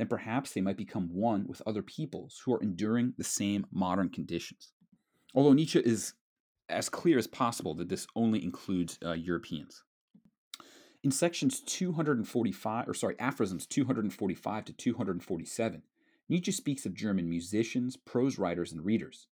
then 0.01 0.09
perhaps 0.09 0.53
they 0.53 0.63
might 0.63 0.79
become 0.79 1.11
one 1.13 1.47
with 1.47 1.61
other 1.67 1.83
peoples 1.83 2.41
who 2.43 2.55
are 2.55 2.63
enduring 2.63 3.13
the 3.19 3.23
same 3.23 3.67
modern 3.71 4.09
conditions. 4.09 4.73
Although 5.35 5.53
Nietzsche 5.53 5.79
is 5.79 6.15
as 6.71 6.89
clear 6.89 7.19
as 7.19 7.27
possible 7.27 7.75
that 7.75 7.91
this 7.91 8.07
only 8.17 8.43
includes 8.43 8.99
uh, 9.05 9.13
Europeans. 9.13 9.85
In 11.03 11.11
sections 11.11 11.61
245, 11.61 12.89
or 12.89 12.93
sorry, 12.93 13.17
aphorisms 13.19 13.67
245 13.67 14.65
to 14.67 14.73
247, 14.75 15.83
Nietzsche 16.29 16.53
speaks 16.53 16.85
of 16.85 16.93
German 16.93 17.29
musicians, 17.29 17.97
prose 17.97 18.39
writers, 18.39 18.71
and 18.71 18.85
readers. 18.85 19.27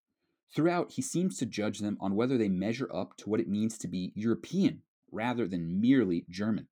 Throughout, 0.55 0.93
he 0.93 1.01
seems 1.01 1.37
to 1.37 1.45
judge 1.45 1.79
them 1.79 1.97
on 1.99 2.15
whether 2.15 2.37
they 2.37 2.47
measure 2.47 2.89
up 2.93 3.17
to 3.17 3.29
what 3.29 3.41
it 3.41 3.49
means 3.49 3.77
to 3.79 3.87
be 3.89 4.13
European 4.15 4.81
rather 5.11 5.45
than 5.45 5.81
merely 5.81 6.25
German, 6.29 6.69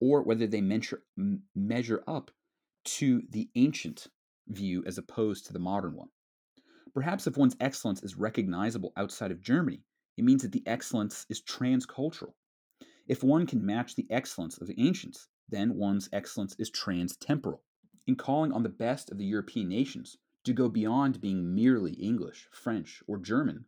or 0.00 0.22
whether 0.22 0.48
they 0.48 0.60
measure, 0.60 1.04
measure 1.54 2.02
up 2.08 2.32
to 2.84 3.22
the 3.30 3.48
ancient 3.54 4.08
view 4.48 4.82
as 4.86 4.98
opposed 4.98 5.46
to 5.46 5.52
the 5.52 5.60
modern 5.60 5.94
one. 5.94 6.08
Perhaps 6.92 7.28
if 7.28 7.36
one's 7.36 7.56
excellence 7.60 8.02
is 8.02 8.16
recognizable 8.16 8.92
outside 8.96 9.30
of 9.30 9.40
Germany, 9.40 9.84
it 10.16 10.24
means 10.24 10.42
that 10.42 10.50
the 10.50 10.66
excellence 10.66 11.26
is 11.28 11.42
transcultural. 11.42 12.32
If 13.06 13.22
one 13.22 13.46
can 13.46 13.64
match 13.64 13.94
the 13.94 14.06
excellence 14.10 14.58
of 14.58 14.66
the 14.66 14.78
ancients, 14.78 15.28
then 15.48 15.76
one's 15.76 16.08
excellence 16.12 16.56
is 16.58 16.70
transtemporal. 16.70 17.60
In 18.06 18.16
calling 18.16 18.52
on 18.52 18.62
the 18.62 18.68
best 18.68 19.10
of 19.10 19.18
the 19.18 19.24
European 19.24 19.68
nations 19.68 20.18
to 20.44 20.52
go 20.52 20.68
beyond 20.68 21.20
being 21.20 21.54
merely 21.54 21.92
English, 21.94 22.48
French, 22.52 23.02
or 23.06 23.18
German, 23.18 23.64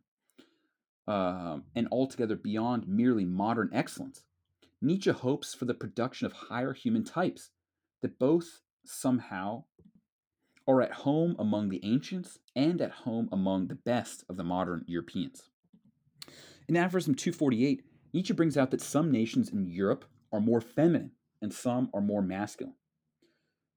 uh, 1.07 1.59
and 1.75 1.87
altogether 1.91 2.35
beyond 2.35 2.87
merely 2.87 3.25
modern 3.25 3.69
excellence, 3.73 4.23
Nietzsche 4.81 5.11
hopes 5.11 5.53
for 5.53 5.65
the 5.65 5.73
production 5.73 6.25
of 6.25 6.33
higher 6.33 6.73
human 6.73 7.03
types 7.03 7.49
that 8.01 8.19
both 8.19 8.61
somehow 8.85 9.63
are 10.67 10.81
at 10.81 10.91
home 10.91 11.35
among 11.39 11.69
the 11.69 11.83
ancients 11.83 12.39
and 12.55 12.79
at 12.79 12.91
home 12.91 13.27
among 13.31 13.67
the 13.67 13.75
best 13.75 14.23
of 14.29 14.37
the 14.37 14.43
modern 14.43 14.85
Europeans. 14.87 15.49
In 16.67 16.77
Aphorism 16.77 17.15
248, 17.15 17.83
Nietzsche 18.13 18.33
brings 18.33 18.57
out 18.57 18.71
that 18.71 18.81
some 18.81 19.11
nations 19.11 19.49
in 19.49 19.67
Europe 19.67 20.05
are 20.31 20.39
more 20.39 20.61
feminine 20.61 21.11
and 21.41 21.53
some 21.53 21.89
are 21.93 22.01
more 22.01 22.21
masculine. 22.21 22.75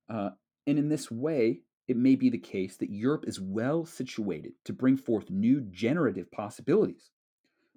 Uh, 0.08 0.30
and 0.66 0.78
in 0.78 0.88
this 0.88 1.10
way, 1.10 1.60
it 1.88 1.96
may 1.96 2.14
be 2.14 2.30
the 2.30 2.38
case 2.38 2.76
that 2.76 2.90
Europe 2.90 3.24
is 3.26 3.40
well 3.40 3.84
situated 3.84 4.52
to 4.64 4.72
bring 4.72 4.96
forth 4.96 5.30
new 5.30 5.60
generative 5.60 6.30
possibilities, 6.30 7.10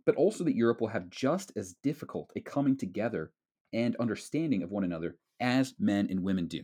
but 0.05 0.15
also 0.15 0.43
that 0.43 0.55
Europe 0.55 0.79
will 0.79 0.89
have 0.89 1.09
just 1.09 1.51
as 1.55 1.75
difficult 1.83 2.31
a 2.35 2.39
coming 2.39 2.77
together 2.77 3.31
and 3.73 3.95
understanding 3.97 4.63
of 4.63 4.71
one 4.71 4.83
another 4.83 5.17
as 5.39 5.73
men 5.79 6.07
and 6.09 6.23
women 6.23 6.47
do. 6.47 6.61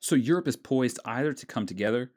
So 0.00 0.14
Europe 0.14 0.46
is 0.46 0.56
poised 0.56 1.00
either 1.04 1.32
to 1.32 1.46
come 1.46 1.66
together 1.66 2.12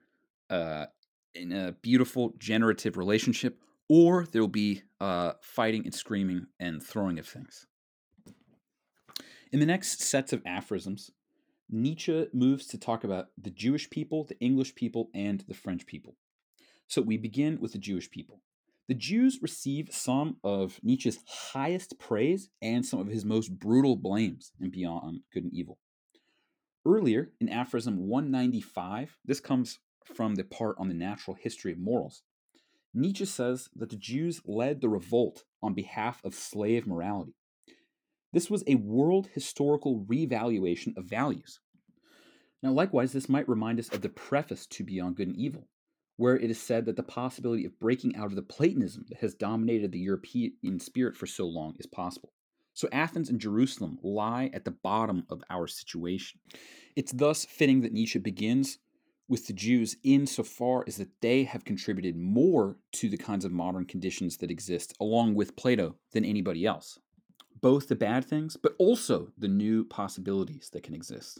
uh, 0.49 0.85
in 1.33 1.51
a 1.51 1.71
beautiful 1.71 2.33
generative 2.37 2.97
relationship, 2.97 3.59
or 3.89 4.27
there 4.31 4.41
will 4.41 4.47
be 4.47 4.83
uh, 5.01 5.33
fighting 5.41 5.83
and 5.83 5.93
screaming 5.93 6.45
and 6.59 6.81
throwing 6.81 7.17
of 7.17 7.27
things. 7.27 7.65
In 9.51 9.59
the 9.59 9.65
next 9.65 10.01
sets 10.01 10.31
of 10.31 10.43
aphorisms, 10.45 11.09
Nietzsche 11.69 12.27
moves 12.31 12.67
to 12.67 12.77
talk 12.77 13.03
about 13.03 13.29
the 13.35 13.49
Jewish 13.49 13.89
people, 13.89 14.23
the 14.23 14.39
English 14.39 14.75
people, 14.75 15.09
and 15.13 15.43
the 15.47 15.55
French 15.55 15.87
people. 15.87 16.15
So 16.87 17.01
we 17.01 17.17
begin 17.17 17.59
with 17.59 17.71
the 17.71 17.79
Jewish 17.79 18.11
people. 18.11 18.41
The 18.87 18.93
Jews 18.93 19.39
receive 19.41 19.89
some 19.91 20.37
of 20.43 20.79
Nietzsche's 20.83 21.19
highest 21.27 21.97
praise 21.97 22.49
and 22.61 22.85
some 22.85 22.99
of 22.99 23.07
his 23.07 23.25
most 23.25 23.57
brutal 23.57 23.95
blames 23.95 24.51
in 24.61 24.69
Beyond 24.69 25.21
Good 25.33 25.43
and 25.43 25.53
Evil. 25.53 25.79
Earlier 26.85 27.31
in 27.39 27.49
aphorism 27.49 28.07
195, 28.07 29.17
this 29.25 29.39
comes 29.39 29.79
from 30.03 30.35
the 30.35 30.43
part 30.43 30.75
on 30.77 30.89
the 30.89 30.93
natural 30.93 31.37
history 31.39 31.71
of 31.71 31.79
morals. 31.79 32.23
Nietzsche 32.93 33.25
says 33.25 33.69
that 33.75 33.89
the 33.89 33.95
Jews 33.95 34.41
led 34.45 34.81
the 34.81 34.89
revolt 34.89 35.43
on 35.61 35.73
behalf 35.73 36.21
of 36.23 36.33
slave 36.33 36.85
morality. 36.85 37.35
This 38.33 38.49
was 38.49 38.63
a 38.67 38.75
world 38.75 39.29
historical 39.33 40.05
revaluation 40.07 40.93
of 40.97 41.05
values. 41.05 41.59
Now, 42.63 42.71
likewise, 42.71 43.11
this 43.11 43.29
might 43.29 43.49
remind 43.49 43.79
us 43.79 43.89
of 43.89 44.01
the 44.01 44.09
preface 44.09 44.67
to 44.67 44.83
Beyond 44.83 45.15
Good 45.15 45.29
and 45.29 45.37
Evil, 45.37 45.67
where 46.17 46.37
it 46.37 46.51
is 46.51 46.61
said 46.61 46.85
that 46.85 46.95
the 46.95 47.03
possibility 47.03 47.65
of 47.65 47.79
breaking 47.79 48.15
out 48.15 48.27
of 48.27 48.35
the 48.35 48.41
Platonism 48.41 49.05
that 49.09 49.19
has 49.19 49.33
dominated 49.33 49.91
the 49.91 49.99
European 49.99 50.79
spirit 50.79 51.15
for 51.15 51.25
so 51.25 51.47
long 51.47 51.75
is 51.79 51.87
possible. 51.87 52.33
So 52.73 52.87
Athens 52.91 53.29
and 53.29 53.39
Jerusalem 53.39 53.99
lie 54.03 54.49
at 54.53 54.63
the 54.63 54.71
bottom 54.71 55.25
of 55.29 55.43
our 55.49 55.67
situation. 55.67 56.39
It's 56.95 57.11
thus 57.11 57.45
fitting 57.45 57.81
that 57.81 57.93
Nietzsche 57.93 58.19
begins 58.19 58.77
with 59.31 59.47
the 59.47 59.53
Jews 59.53 59.95
insofar 60.03 60.83
as 60.87 60.97
that 60.97 61.21
they 61.21 61.45
have 61.45 61.63
contributed 61.63 62.17
more 62.17 62.75
to 62.91 63.07
the 63.07 63.15
kinds 63.15 63.45
of 63.45 63.53
modern 63.53 63.85
conditions 63.85 64.35
that 64.37 64.51
exist, 64.51 64.93
along 64.99 65.35
with 65.35 65.55
Plato, 65.55 65.95
than 66.11 66.25
anybody 66.25 66.65
else. 66.65 66.99
Both 67.61 67.87
the 67.87 67.95
bad 67.95 68.25
things, 68.25 68.57
but 68.61 68.75
also 68.77 69.31
the 69.37 69.47
new 69.47 69.85
possibilities 69.85 70.69
that 70.73 70.83
can 70.83 70.93
exist. 70.93 71.39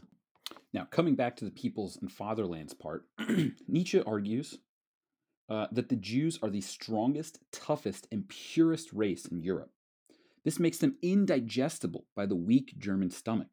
Now, 0.73 0.86
coming 0.86 1.15
back 1.15 1.36
to 1.36 1.45
the 1.45 1.51
peoples 1.51 1.97
and 1.97 2.10
fatherlands 2.10 2.73
part, 2.73 3.08
Nietzsche 3.67 4.01
argues 4.01 4.58
uh, 5.49 5.67
that 5.73 5.89
the 5.89 5.97
Jews 5.97 6.39
are 6.41 6.49
the 6.49 6.62
strongest, 6.62 7.39
toughest, 7.51 8.08
and 8.10 8.30
purest 8.30 8.93
race 8.93 9.25
in 9.25 9.43
Europe. 9.43 9.71
This 10.45 10.62
makes 10.62 10.77
them 10.77 10.95
indigestible 11.01 12.06
by 12.15 12.25
the 12.25 12.38
weak 12.38 12.73
German 12.77 13.10
stomach. 13.10 13.49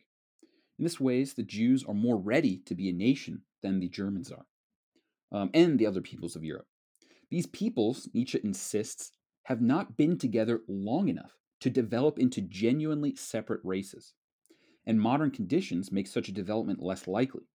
In 0.79 0.85
this 0.85 1.01
ways, 1.01 1.35
the 1.35 1.43
Jews 1.43 1.85
are 1.85 1.95
more 1.95 2.17
ready 2.17 2.59
to 2.67 2.75
be 2.75 2.89
a 2.89 2.93
nation 2.93 3.43
than 3.63 3.81
the 3.81 3.89
Germans 3.89 4.31
are, 4.31 4.47
um, 5.33 5.51
and 5.53 5.79
the 5.79 5.87
other 5.87 6.01
peoples 6.01 6.37
of 6.37 6.45
Europe. 6.45 6.67
These 7.31 7.47
peoples, 7.47 8.09
Nietzsche 8.15 8.41
insists, 8.43 9.11
have 9.45 9.61
not 9.61 9.97
been 9.97 10.19
together 10.19 10.61
long 10.69 11.09
enough 11.09 11.33
to 11.61 11.71
develop 11.71 12.19
into 12.19 12.41
genuinely 12.41 13.17
separate 13.17 13.61
races. 13.65 14.15
And 14.87 15.01
modern 15.01 15.31
conditions 15.31 15.91
make 15.91 16.07
such 16.07 16.29
a 16.29 16.33
development 16.33 16.81
less 16.81 17.09
likely. 17.09 17.49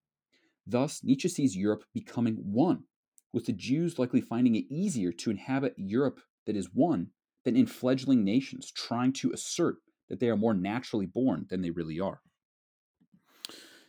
Thus, 0.67 1.03
Nietzsche 1.03 1.29
sees 1.29 1.55
Europe 1.55 1.85
becoming 1.93 2.35
one, 2.35 2.83
with 3.31 3.45
the 3.45 3.53
Jews 3.53 3.97
likely 3.97 4.21
finding 4.21 4.55
it 4.55 4.65
easier 4.69 5.11
to 5.13 5.31
inhabit 5.31 5.75
Europe 5.77 6.19
that 6.45 6.57
is 6.57 6.69
one 6.73 7.11
than 7.45 7.55
in 7.55 7.67
fledgling 7.67 8.23
nations 8.23 8.71
trying 8.71 9.13
to 9.13 9.31
assert 9.31 9.77
that 10.09 10.19
they 10.19 10.29
are 10.29 10.37
more 10.37 10.53
naturally 10.53 11.05
born 11.05 11.45
than 11.49 11.61
they 11.61 11.71
really 11.71 11.99
are. 11.99 12.21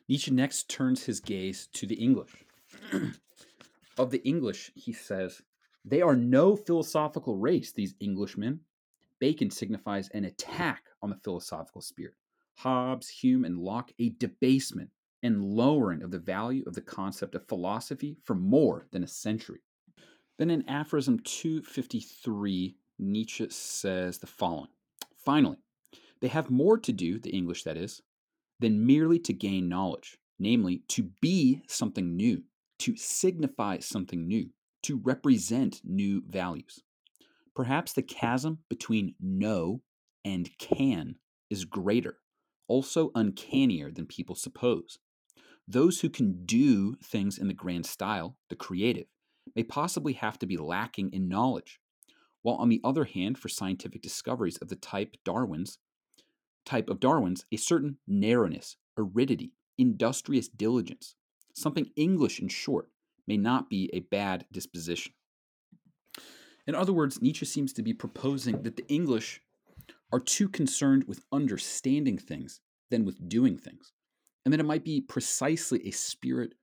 Nietzsche 0.08 0.30
next 0.30 0.68
turns 0.68 1.04
his 1.04 1.20
gaze 1.20 1.68
to 1.72 1.86
the 1.86 1.94
English. 1.94 2.44
of 3.98 4.10
the 4.10 4.22
English, 4.26 4.70
he 4.74 4.92
says, 4.92 5.42
they 5.84 6.00
are 6.00 6.16
no 6.16 6.56
philosophical 6.56 7.36
race, 7.36 7.72
these 7.72 7.94
Englishmen. 8.00 8.60
Bacon 9.18 9.50
signifies 9.50 10.08
an 10.10 10.24
attack 10.24 10.84
on 11.02 11.10
the 11.10 11.20
philosophical 11.22 11.82
spirit. 11.82 12.14
Hobbes, 12.56 13.08
Hume, 13.08 13.44
and 13.44 13.58
Locke, 13.58 13.92
a 13.98 14.10
debasement 14.10 14.90
and 15.22 15.42
lowering 15.42 16.02
of 16.02 16.10
the 16.10 16.18
value 16.18 16.64
of 16.66 16.74
the 16.74 16.80
concept 16.80 17.34
of 17.34 17.48
philosophy 17.48 18.16
for 18.24 18.34
more 18.34 18.86
than 18.92 19.02
a 19.02 19.08
century. 19.08 19.60
Then 20.38 20.50
in 20.50 20.68
Aphorism 20.68 21.20
253, 21.20 22.76
Nietzsche 22.98 23.48
says 23.50 24.18
the 24.18 24.26
following 24.26 24.70
Finally, 25.16 25.58
they 26.20 26.28
have 26.28 26.50
more 26.50 26.78
to 26.78 26.92
do, 26.92 27.18
the 27.18 27.30
English 27.30 27.64
that 27.64 27.76
is, 27.76 28.02
than 28.60 28.86
merely 28.86 29.18
to 29.18 29.32
gain 29.32 29.68
knowledge, 29.68 30.18
namely, 30.38 30.82
to 30.88 31.10
be 31.20 31.62
something 31.68 32.16
new, 32.16 32.42
to 32.78 32.96
signify 32.96 33.78
something 33.78 34.26
new, 34.26 34.50
to 34.82 35.00
represent 35.02 35.80
new 35.84 36.22
values. 36.28 36.80
Perhaps 37.54 37.92
the 37.92 38.02
chasm 38.02 38.58
between 38.68 39.14
know 39.20 39.80
and 40.24 40.50
can 40.58 41.16
is 41.50 41.64
greater, 41.64 42.18
also 42.66 43.10
uncannier 43.14 43.90
than 43.90 44.06
people 44.06 44.34
suppose. 44.34 44.98
Those 45.68 46.00
who 46.00 46.10
can 46.10 46.44
do 46.44 46.96
things 47.02 47.38
in 47.38 47.48
the 47.48 47.54
grand 47.54 47.86
style, 47.86 48.36
the 48.50 48.56
creative, 48.56 49.06
may 49.54 49.62
possibly 49.62 50.14
have 50.14 50.38
to 50.40 50.46
be 50.46 50.56
lacking 50.56 51.10
in 51.12 51.28
knowledge, 51.28 51.80
while 52.42 52.56
on 52.56 52.68
the 52.68 52.80
other 52.84 53.04
hand, 53.04 53.38
for 53.38 53.48
scientific 53.48 54.02
discoveries 54.02 54.58
of 54.58 54.68
the 54.68 54.76
type 54.76 55.16
Darwin's, 55.24 55.78
type 56.64 56.88
of 56.88 57.00
Darwin's, 57.00 57.44
a 57.52 57.56
certain 57.56 57.98
narrowness, 58.06 58.76
aridity, 58.96 59.52
industrious 59.78 60.48
diligence, 60.48 61.14
something 61.54 61.90
English 61.96 62.40
in 62.40 62.48
short, 62.48 62.88
may 63.26 63.36
not 63.36 63.70
be 63.70 63.90
a 63.92 64.00
bad 64.00 64.46
disposition. 64.52 65.12
In 66.66 66.74
other 66.74 66.92
words, 66.92 67.20
Nietzsche 67.20 67.46
seems 67.46 67.72
to 67.74 67.82
be 67.82 67.92
proposing 67.92 68.62
that 68.62 68.76
the 68.76 68.86
English 68.88 69.40
are 70.12 70.20
too 70.20 70.48
concerned 70.48 71.04
with 71.06 71.24
understanding 71.32 72.18
things 72.18 72.60
than 72.90 73.04
with 73.04 73.28
doing 73.28 73.56
things 73.58 73.92
and 74.44 74.52
that 74.52 74.60
it 74.60 74.66
might 74.66 74.84
be 74.84 75.00
precisely 75.00 75.86
a 75.86 75.90
spirit 75.90 76.54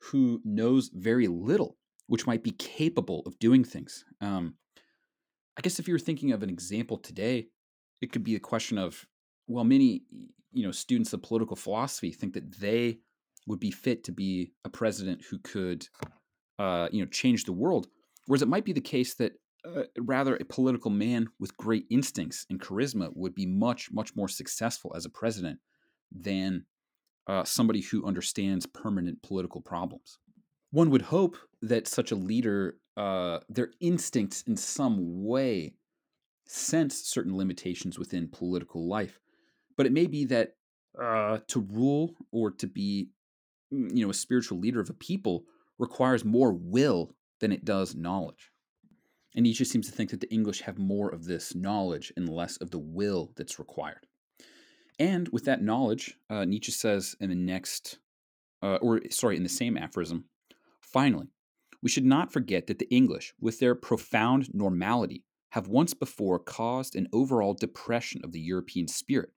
who 0.00 0.40
knows 0.44 0.90
very 0.92 1.28
little, 1.28 1.76
which 2.06 2.26
might 2.26 2.42
be 2.42 2.52
capable 2.52 3.22
of 3.26 3.38
doing 3.38 3.64
things. 3.64 4.04
Um, 4.20 4.54
I 5.56 5.62
guess 5.62 5.78
if 5.78 5.88
you 5.88 5.94
were 5.94 5.98
thinking 5.98 6.32
of 6.32 6.42
an 6.42 6.50
example 6.50 6.98
today, 6.98 7.48
it 8.00 8.12
could 8.12 8.24
be 8.24 8.34
a 8.34 8.40
question 8.40 8.78
of, 8.78 9.06
well, 9.46 9.64
many 9.64 10.02
you 10.52 10.64
know 10.64 10.72
students 10.72 11.12
of 11.12 11.22
political 11.22 11.56
philosophy 11.56 12.12
think 12.12 12.34
that 12.34 12.58
they 12.58 12.98
would 13.46 13.60
be 13.60 13.70
fit 13.70 14.04
to 14.04 14.12
be 14.12 14.52
a 14.64 14.68
president 14.68 15.22
who 15.30 15.38
could, 15.38 15.86
uh, 16.58 16.88
you 16.90 17.00
know, 17.00 17.08
change 17.10 17.44
the 17.44 17.52
world, 17.52 17.86
whereas 18.26 18.42
it 18.42 18.48
might 18.48 18.64
be 18.64 18.72
the 18.72 18.80
case 18.80 19.14
that 19.14 19.32
uh, 19.64 19.82
rather 19.98 20.36
a 20.36 20.44
political 20.44 20.90
man 20.90 21.28
with 21.38 21.56
great 21.56 21.86
instincts 21.90 22.46
and 22.50 22.60
charisma 22.60 23.10
would 23.14 23.34
be 23.34 23.46
much 23.46 23.90
much 23.92 24.14
more 24.14 24.28
successful 24.28 24.92
as 24.96 25.04
a 25.04 25.10
president 25.10 25.58
than 26.12 26.64
uh, 27.26 27.44
somebody 27.44 27.80
who 27.80 28.06
understands 28.06 28.66
permanent 28.66 29.20
political 29.22 29.60
problems. 29.60 30.18
One 30.70 30.90
would 30.90 31.02
hope 31.02 31.36
that 31.62 31.88
such 31.88 32.12
a 32.12 32.16
leader, 32.16 32.78
uh, 32.96 33.40
their 33.48 33.70
instincts 33.80 34.42
in 34.42 34.56
some 34.56 35.24
way 35.24 35.74
sense 36.46 37.02
certain 37.02 37.36
limitations 37.36 37.98
within 37.98 38.28
political 38.28 38.88
life. 38.88 39.18
But 39.76 39.86
it 39.86 39.92
may 39.92 40.06
be 40.06 40.24
that 40.26 40.56
uh, 41.00 41.38
to 41.48 41.60
rule 41.60 42.14
or 42.32 42.50
to 42.52 42.66
be, 42.66 43.10
mm, 43.72 43.94
you 43.94 44.04
know, 44.04 44.10
a 44.10 44.14
spiritual 44.14 44.58
leader 44.58 44.80
of 44.80 44.90
a 44.90 44.94
people 44.94 45.44
requires 45.78 46.24
more 46.24 46.52
will 46.52 47.14
than 47.40 47.52
it 47.52 47.64
does 47.64 47.94
knowledge. 47.94 48.50
And 49.34 49.42
Nietzsche 49.42 49.64
seems 49.64 49.86
to 49.86 49.92
think 49.92 50.10
that 50.10 50.20
the 50.20 50.32
English 50.32 50.62
have 50.62 50.78
more 50.78 51.10
of 51.10 51.24
this 51.24 51.54
knowledge 51.54 52.10
and 52.16 52.28
less 52.28 52.56
of 52.56 52.70
the 52.70 52.78
will 52.78 53.32
that's 53.36 53.58
required. 53.58 54.06
And 54.98 55.28
with 55.28 55.44
that 55.44 55.62
knowledge, 55.62 56.14
uh, 56.30 56.46
Nietzsche 56.46 56.72
says 56.72 57.14
in 57.20 57.28
the 57.28 57.36
next, 57.36 57.98
uh, 58.62 58.76
or 58.76 59.02
sorry, 59.10 59.36
in 59.36 59.42
the 59.42 59.48
same 59.50 59.76
aphorism, 59.76 60.24
finally, 60.80 61.26
we 61.82 61.90
should 61.90 62.06
not 62.06 62.32
forget 62.32 62.66
that 62.66 62.78
the 62.78 62.88
English, 62.90 63.34
with 63.38 63.58
their 63.58 63.74
profound 63.74 64.54
normality, 64.54 65.24
have 65.50 65.68
once 65.68 65.92
before 65.92 66.38
caused 66.38 66.96
an 66.96 67.06
overall 67.12 67.52
depression 67.52 68.22
of 68.24 68.32
the 68.32 68.40
European 68.40 68.88
spirit. 68.88 69.30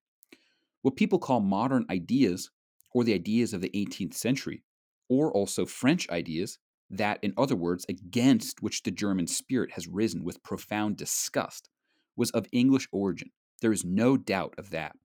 What 0.82 0.96
people 0.96 1.20
call 1.20 1.42
modern 1.42 1.86
ideas, 1.90 2.50
or 2.94 3.04
the 3.04 3.14
ideas 3.14 3.54
of 3.54 3.62
the 3.62 3.70
18th 3.70 4.14
century, 4.14 4.64
or 5.10 5.32
also 5.32 5.66
French 5.66 6.10
ideas, 6.10 6.58
that, 6.90 7.20
in 7.22 7.34
other 7.38 7.56
words, 7.56 7.86
against 7.90 8.62
which 8.62 8.84
the 8.84 8.92
German 8.92 9.28
spirit 9.28 9.72
has 9.74 9.88
risen 9.88 10.24
with 10.24 10.44
profound 10.44 10.98
disgust, 10.98 11.70
was 12.16 12.32
of 12.32 12.48
English 12.52 12.88
origin. 12.92 13.30
There 13.62 13.72
is 13.72 13.86
no 13.86 14.18
doubt 14.18 14.56
of 14.58 14.70
that. 14.72 14.96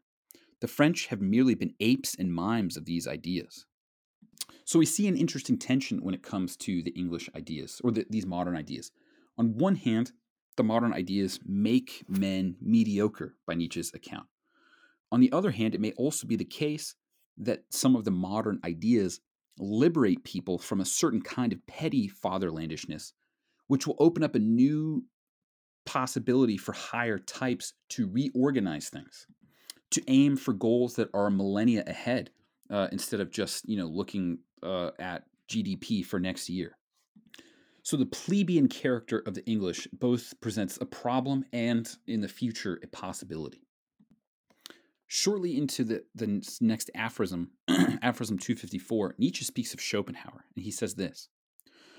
The 0.61 0.69
French 0.69 1.07
have 1.07 1.21
merely 1.21 1.55
been 1.55 1.75
apes 1.81 2.15
and 2.19 2.33
mimes 2.33 2.77
of 2.77 2.87
these 2.87 3.07
ideas. 3.07 3.67
So 4.65 4.79
we 4.79 4.87
see 4.87 5.07
an 5.09 5.17
interesting 5.17 5.59
tension 5.59 5.99
when 6.03 6.15
it 6.15 6.23
comes 6.23 6.57
to 6.59 6.83
the 6.83 6.93
English 6.93 7.29
ideas, 7.37 7.81
or 7.85 7.91
the, 7.91 8.07
these 8.09 8.27
modern 8.27 8.57
ideas. 8.57 8.91
On 9.37 9.59
one 9.59 9.77
hand, 9.77 10.13
the 10.57 10.63
modern 10.63 10.93
ideas 10.93 11.41
make 11.45 12.05
men 12.09 12.57
mediocre 12.63 13.35
by 13.47 13.55
Nietzsche's 13.55 13.93
account. 13.93 14.27
On 15.15 15.21
the 15.21 15.31
other 15.31 15.53
hand, 15.53 15.77
it 15.77 15.81
may 15.81 15.93
also 15.93 16.27
be 16.27 16.35
the 16.35 16.45
case 16.45 16.97
that 17.39 17.63
some 17.71 17.95
of 17.95 18.05
the 18.05 18.11
modern 18.11 18.59
ideas 18.65 19.21
liberate 19.61 20.25
people 20.25 20.59
from 20.59 20.81
a 20.81 20.85
certain 20.85 21.23
kind 21.23 21.53
of 21.53 21.65
petty 21.69 22.11
fatherlandishness, 22.11 23.13
which 23.69 23.87
will 23.87 23.95
open 24.01 24.25
up 24.25 24.35
a 24.35 24.41
new 24.41 25.05
possibility 25.87 26.57
for 26.57 26.73
higher 26.73 27.21
types 27.21 27.75
to 27.91 28.09
reorganize 28.09 28.89
things 28.89 29.29
to 29.95 30.03
aim 30.09 30.37
for 30.37 30.53
goals 30.53 30.97
that 30.97 31.09
are 31.15 31.31
millennia 31.31 31.85
ahead 31.87 32.31
uh, 32.69 32.89
instead 32.91 33.21
of 33.21 33.31
just 33.31 33.69
you 33.69 33.77
know 33.77 33.87
looking 33.87 34.39
uh, 34.65 34.91
at 34.99 35.23
GDP 35.49 36.05
for 36.05 36.19
next 36.19 36.49
year. 36.49 36.77
So 37.85 37.97
the 37.97 38.07
plebeian 38.07 38.67
character 38.67 39.23
of 39.27 39.35
the 39.35 39.47
English 39.47 39.87
both 39.93 40.35
presents 40.41 40.77
a 40.81 40.87
problem 40.87 41.45
and 41.53 41.89
in 42.09 42.21
the 42.21 42.29
future 42.29 42.81
a 42.83 42.89
possibility. 42.89 43.64
Shortly 45.07 45.57
into 45.57 45.85
the, 45.85 46.05
the 46.15 46.43
next 46.61 46.91
aphorism, 46.95 47.51
aphorism 47.69 48.39
254, 48.39 49.17
Nietzsche 49.19 49.45
speaks 49.45 49.75
of 49.75 49.81
Schopenhauer, 49.81 50.47
and 50.57 50.65
he 50.65 50.71
says 50.71 50.95
this 50.95 51.29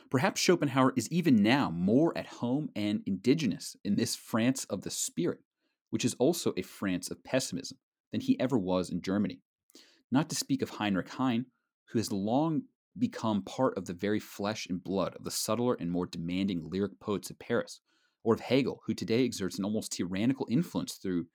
Perhaps 0.10 0.42
Schopenhauer 0.42 0.94
is 0.96 1.12
even 1.12 1.42
now 1.42 1.70
more 1.70 2.18
at 2.18 2.28
home 2.28 2.70
and 2.76 3.02
indigenous 3.06 3.76
in 3.84 3.96
this 3.96 4.16
France 4.16 4.66
of 4.66 4.82
the 4.82 4.92
spirit, 4.92 5.40
which 5.90 6.06
is 6.06 6.16
also 6.16 6.54
a 6.58 6.62
France 6.62 7.10
of 7.10 7.24
pessimism, 7.24 7.78
than 8.12 8.22
he 8.22 8.40
ever 8.40 8.58
was 8.58 8.90
in 8.90 9.02
Germany. 9.02 9.42
Not 10.12 10.30
to 10.30 10.36
speak 10.36 10.62
of 10.62 10.72
Heinrich 10.72 11.10
Heine, 11.10 11.48
who 11.90 12.00
has 12.00 12.12
long 12.12 12.64
become 12.98 13.44
part 13.44 13.78
of 13.78 13.86
the 13.86 13.94
very 13.94 14.20
flesh 14.20 14.68
and 14.68 14.84
blood 14.84 15.16
of 15.16 15.24
the 15.24 15.32
subtler 15.32 15.76
and 15.80 15.92
more 15.92 16.06
demanding 16.06 16.70
lyric 16.70 17.00
poets 17.00 17.30
of 17.30 17.40
Paris, 17.40 17.82
or 18.24 18.34
of 18.34 18.40
Hegel, 18.40 18.82
who 18.86 18.94
today 18.94 19.26
exerts 19.26 19.60
an 19.60 19.66
almost 19.66 19.92
tyrannical 19.92 20.48
influence 20.50 20.94
through 20.96 21.28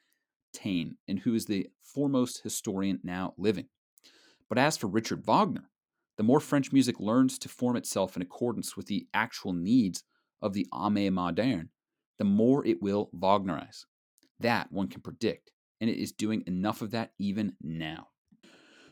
Taine, 0.52 0.96
and 1.08 1.20
who 1.20 1.34
is 1.34 1.46
the 1.46 1.68
foremost 1.82 2.42
historian 2.42 3.00
now 3.02 3.34
living. 3.36 3.66
But 4.48 4.58
as 4.58 4.76
for 4.76 4.86
Richard 4.86 5.24
Wagner, 5.26 5.70
the 6.16 6.24
more 6.24 6.40
French 6.40 6.72
music 6.72 7.00
learns 7.00 7.38
to 7.38 7.48
form 7.48 7.76
itself 7.76 8.16
in 8.16 8.22
accordance 8.22 8.76
with 8.76 8.86
the 8.86 9.06
actual 9.14 9.52
needs 9.52 10.04
of 10.42 10.52
the 10.52 10.66
âme 10.72 11.12
moderne, 11.12 11.70
the 12.18 12.24
more 12.24 12.66
it 12.66 12.82
will 12.82 13.10
Wagnerize. 13.12 13.86
That 14.38 14.70
one 14.72 14.88
can 14.88 15.00
predict, 15.00 15.52
and 15.80 15.88
it 15.88 15.98
is 15.98 16.12
doing 16.12 16.44
enough 16.46 16.82
of 16.82 16.90
that 16.90 17.12
even 17.18 17.54
now. 17.62 18.08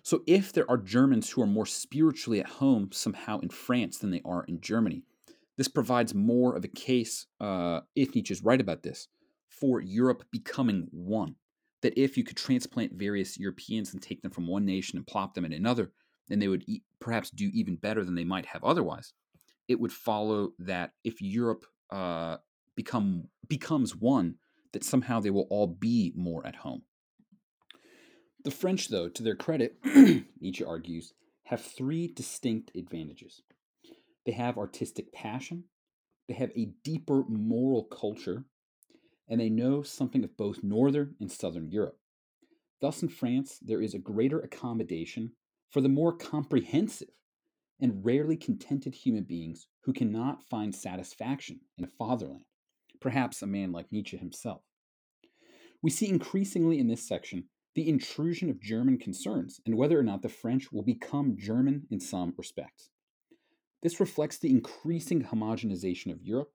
So, 0.03 0.23
if 0.27 0.53
there 0.53 0.71
are 0.71 0.79
Germans 0.79 1.31
who 1.31 1.43
are 1.43 1.47
more 1.47 1.67
spiritually 1.67 2.41
at 2.41 2.47
home 2.47 2.91
somehow 2.93 3.41
in 3.41 3.51
France 3.51 3.99
than 3.99 4.11
they 4.11 4.23
are 4.25 4.45
in 4.45 4.61
Germany, 4.61 5.03
this 5.59 5.69
provides 5.69 6.15
more 6.15 6.57
of 6.57 6.65
a 6.65 6.69
case, 6.69 7.27
uh, 7.41 7.81
if 7.95 8.15
Nietzsche 8.15 8.33
is 8.33 8.45
right 8.45 8.61
about 8.61 8.83
this, 8.83 9.09
for 9.49 9.81
Europe 9.81 10.25
becoming 10.31 10.87
one. 10.93 11.35
That 11.83 11.99
if 11.99 12.17
you 12.17 12.25
could 12.25 12.37
transplant 12.37 12.95
various 12.95 13.39
Europeans 13.39 13.93
and 13.93 14.03
take 14.03 14.23
them 14.23 14.33
from 14.33 14.49
one 14.49 14.65
nation 14.65 14.97
and 14.97 15.07
plop 15.07 15.35
them 15.35 15.45
in 15.45 15.53
another, 15.53 15.93
then 16.29 16.39
they 16.39 16.49
would 16.49 16.65
e- 16.67 16.83
perhaps 17.01 17.31
do 17.31 17.51
even 17.53 17.77
better 17.77 18.05
than 18.05 18.15
they 18.15 18.25
might 18.25 18.47
have 18.47 18.65
otherwise. 18.65 19.13
It 19.69 19.79
would 19.79 19.93
follow 19.93 20.53
that 20.59 20.93
if 21.05 21.21
Europe 21.21 21.65
uh, 21.91 22.39
become 22.75 23.29
becomes 23.49 23.95
one, 23.95 24.37
that 24.73 24.85
somehow 24.85 25.21
they 25.21 25.31
will 25.31 25.47
all 25.51 25.67
be 25.67 26.13
more 26.17 26.47
at 26.47 26.57
home. 26.57 26.83
The 28.45 28.51
French, 28.51 28.89
though, 28.89 29.09
to 29.09 29.23
their 29.23 29.35
credit, 29.35 29.77
Nietzsche 30.41 30.65
argues, 30.65 31.13
have 31.45 31.61
three 31.61 32.09
distinct 32.09 32.71
advantages. 32.77 33.43
They 34.27 34.33
have 34.33 34.59
artistic 34.59 35.13
passion, 35.13 35.65
they 36.29 36.35
have 36.35 36.51
a 36.55 36.73
deeper 36.85 37.25
moral 37.29 37.85
culture, 37.85 38.45
and 39.29 39.41
they 39.41 39.51
know 39.51 39.83
something 39.83 40.25
of 40.25 40.37
both 40.37 40.63
Northern 40.63 41.15
and 41.21 41.31
Southern 41.31 41.71
Europe. 41.71 41.99
Thus, 42.81 43.03
in 43.03 43.09
France, 43.09 43.59
there 43.61 43.83
is 43.83 43.95
a 43.95 43.99
greater 43.99 44.41
accommodation 44.41 45.33
for 45.71 45.81
the 45.81 45.89
more 45.89 46.17
comprehensive 46.17 47.11
and 47.81 48.05
rarely 48.05 48.37
contented 48.37 48.95
human 48.95 49.25
beings 49.25 49.69
who 49.83 49.93
cannot 49.93 50.49
find 50.49 50.75
satisfaction 50.75 51.61
in 51.77 51.85
a 51.85 51.89
fatherland, 51.89 52.45
perhaps 53.01 53.43
a 53.43 53.47
man 53.47 53.73
like 53.73 53.93
Nietzsche 53.93 54.17
himself. 54.17 54.63
We 55.83 55.91
see 55.91 56.09
increasingly 56.09 56.79
in 56.79 56.89
this 56.89 57.07
section 57.07 57.45
the 57.75 57.89
intrusion 57.89 58.51
of 58.51 58.61
German 58.61 58.99
concerns 58.99 59.61
and 59.65 59.77
whether 59.77 59.99
or 59.99 60.03
not 60.03 60.23
the 60.23 60.29
French 60.29 60.73
will 60.73 60.83
become 60.83 61.37
German 61.39 61.87
in 61.91 62.01
some 62.01 62.35
respects. 62.37 62.91
This 63.83 64.01
reflects 64.01 64.39
the 64.39 64.51
increasing 64.51 65.23
homogenization 65.23 66.11
of 66.11 66.23
Europe, 66.23 66.51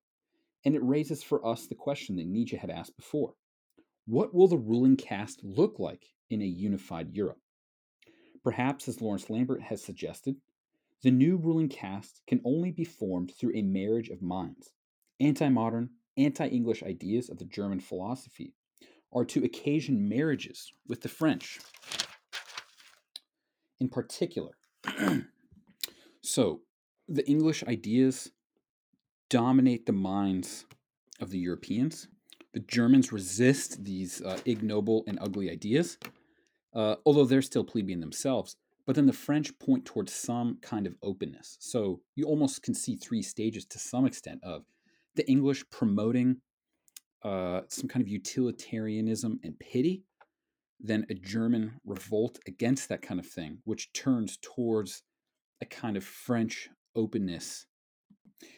and 0.66 0.76
it 0.76 0.84
raises 0.84 1.24
for 1.24 1.46
us 1.46 1.68
the 1.68 1.76
question 1.76 2.16
that 2.16 2.28
Nietzsche 2.28 2.58
had 2.58 2.70
asked 2.70 2.96
before 2.96 3.34
What 4.06 4.34
will 4.34 4.48
the 4.48 4.58
ruling 4.58 4.98
caste 4.98 5.42
look 5.44 5.80
like 5.80 6.06
in 6.30 6.42
a 6.42 6.46
unified 6.46 7.16
Europe? 7.16 7.40
Perhaps, 8.44 8.88
as 8.88 9.02
Laurence 9.02 9.26
Lampert 9.26 9.62
has 9.62 9.82
suggested, 9.82 10.36
the 11.02 11.12
new 11.12 11.38
ruling 11.38 11.70
caste 11.70 12.22
can 12.28 12.42
only 12.46 12.72
be 12.72 12.84
formed 12.84 13.34
through 13.38 13.56
a 13.56 13.62
marriage 13.62 14.10
of 14.10 14.22
minds. 14.22 14.72
Anti 15.20 15.50
modern, 15.50 15.90
anti 16.18 16.48
English 16.48 16.84
ideas 16.84 17.30
of 17.30 17.38
the 17.38 17.46
German 17.46 17.80
philosophy 17.80 18.54
are 19.12 19.26
to 19.26 19.44
occasion 19.44 20.10
marriages 20.10 20.74
with 20.88 21.02
the 21.02 21.10
French. 21.10 21.60
In 23.80 23.90
particular, 23.90 24.58
so 26.22 26.62
the 27.08 27.28
English 27.30 27.64
ideas 27.64 28.32
dominate 29.34 29.88
the 29.88 29.92
minds 29.92 30.66
of 31.20 31.32
the 31.32 31.40
Europeans. 31.40 32.08
The 32.54 32.60
Germans 32.60 33.12
resist 33.12 33.84
these 33.84 34.22
uh, 34.22 34.38
ignoble 34.46 35.04
and 35.08 35.18
ugly 35.20 35.50
ideas, 35.50 35.98
uh, 36.76 36.98
although 37.04 37.26
they're 37.26 37.42
still 37.42 37.64
plebeian 37.64 38.00
themselves. 38.00 38.58
But 38.86 38.96
then 38.96 39.08
the 39.08 39.12
French 39.28 39.58
point 39.58 39.86
towards 39.86 40.14
some 40.14 40.60
kind 40.62 40.86
of 40.86 40.94
openness. 41.02 41.58
So 41.60 42.02
you 42.16 42.26
almost 42.26 42.62
can 42.62 42.76
see 42.76 42.96
three 42.96 43.24
stages 43.24 43.66
to 43.66 43.80
some 43.80 44.06
extent 44.06 44.40
of 44.44 44.66
the 45.16 45.28
English 45.28 45.64
promoting 45.72 46.38
uh, 47.24 47.62
some 47.70 47.88
kind 47.88 48.04
of 48.04 48.10
utilitarianism 48.10 49.40
and 49.44 49.58
pity, 49.58 50.04
then 50.80 51.08
a 51.10 51.16
German 51.16 51.80
revolt 51.86 52.38
against 52.46 52.88
that 52.90 53.02
kind 53.02 53.20
of 53.20 53.26
thing, 53.26 53.58
which 53.64 53.94
turns 53.94 54.38
towards 54.44 55.02
a 55.60 55.66
kind 55.66 55.98
of 55.98 56.04
French 56.04 56.70
openness. 56.96 57.66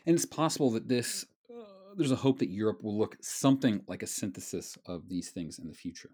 And 0.05 0.15
it's 0.15 0.25
possible 0.25 0.71
that 0.71 0.87
this, 0.87 1.25
uh, 1.49 1.93
there's 1.95 2.11
a 2.11 2.17
hope 2.17 2.39
that 2.39 2.49
Europe 2.49 2.83
will 2.83 2.97
look 2.97 3.17
something 3.21 3.81
like 3.87 4.03
a 4.03 4.07
synthesis 4.07 4.77
of 4.85 5.09
these 5.09 5.29
things 5.31 5.59
in 5.59 5.67
the 5.67 5.73
future. 5.73 6.09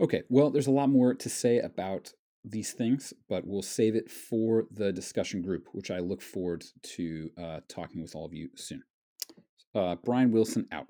Okay, 0.00 0.22
well, 0.28 0.50
there's 0.50 0.66
a 0.66 0.72
lot 0.72 0.88
more 0.88 1.14
to 1.14 1.28
say 1.28 1.58
about 1.58 2.12
these 2.44 2.72
things, 2.72 3.12
but 3.28 3.46
we'll 3.46 3.62
save 3.62 3.96
it 3.96 4.10
for 4.10 4.66
the 4.70 4.92
discussion 4.92 5.42
group, 5.42 5.68
which 5.72 5.90
I 5.90 5.98
look 5.98 6.22
forward 6.22 6.64
to 6.82 7.30
uh, 7.36 7.60
talking 7.68 8.02
with 8.02 8.14
all 8.14 8.24
of 8.24 8.32
you 8.32 8.50
soon. 8.54 8.82
Uh, 9.74 9.96
Brian 9.96 10.30
Wilson 10.30 10.66
out. 10.70 10.86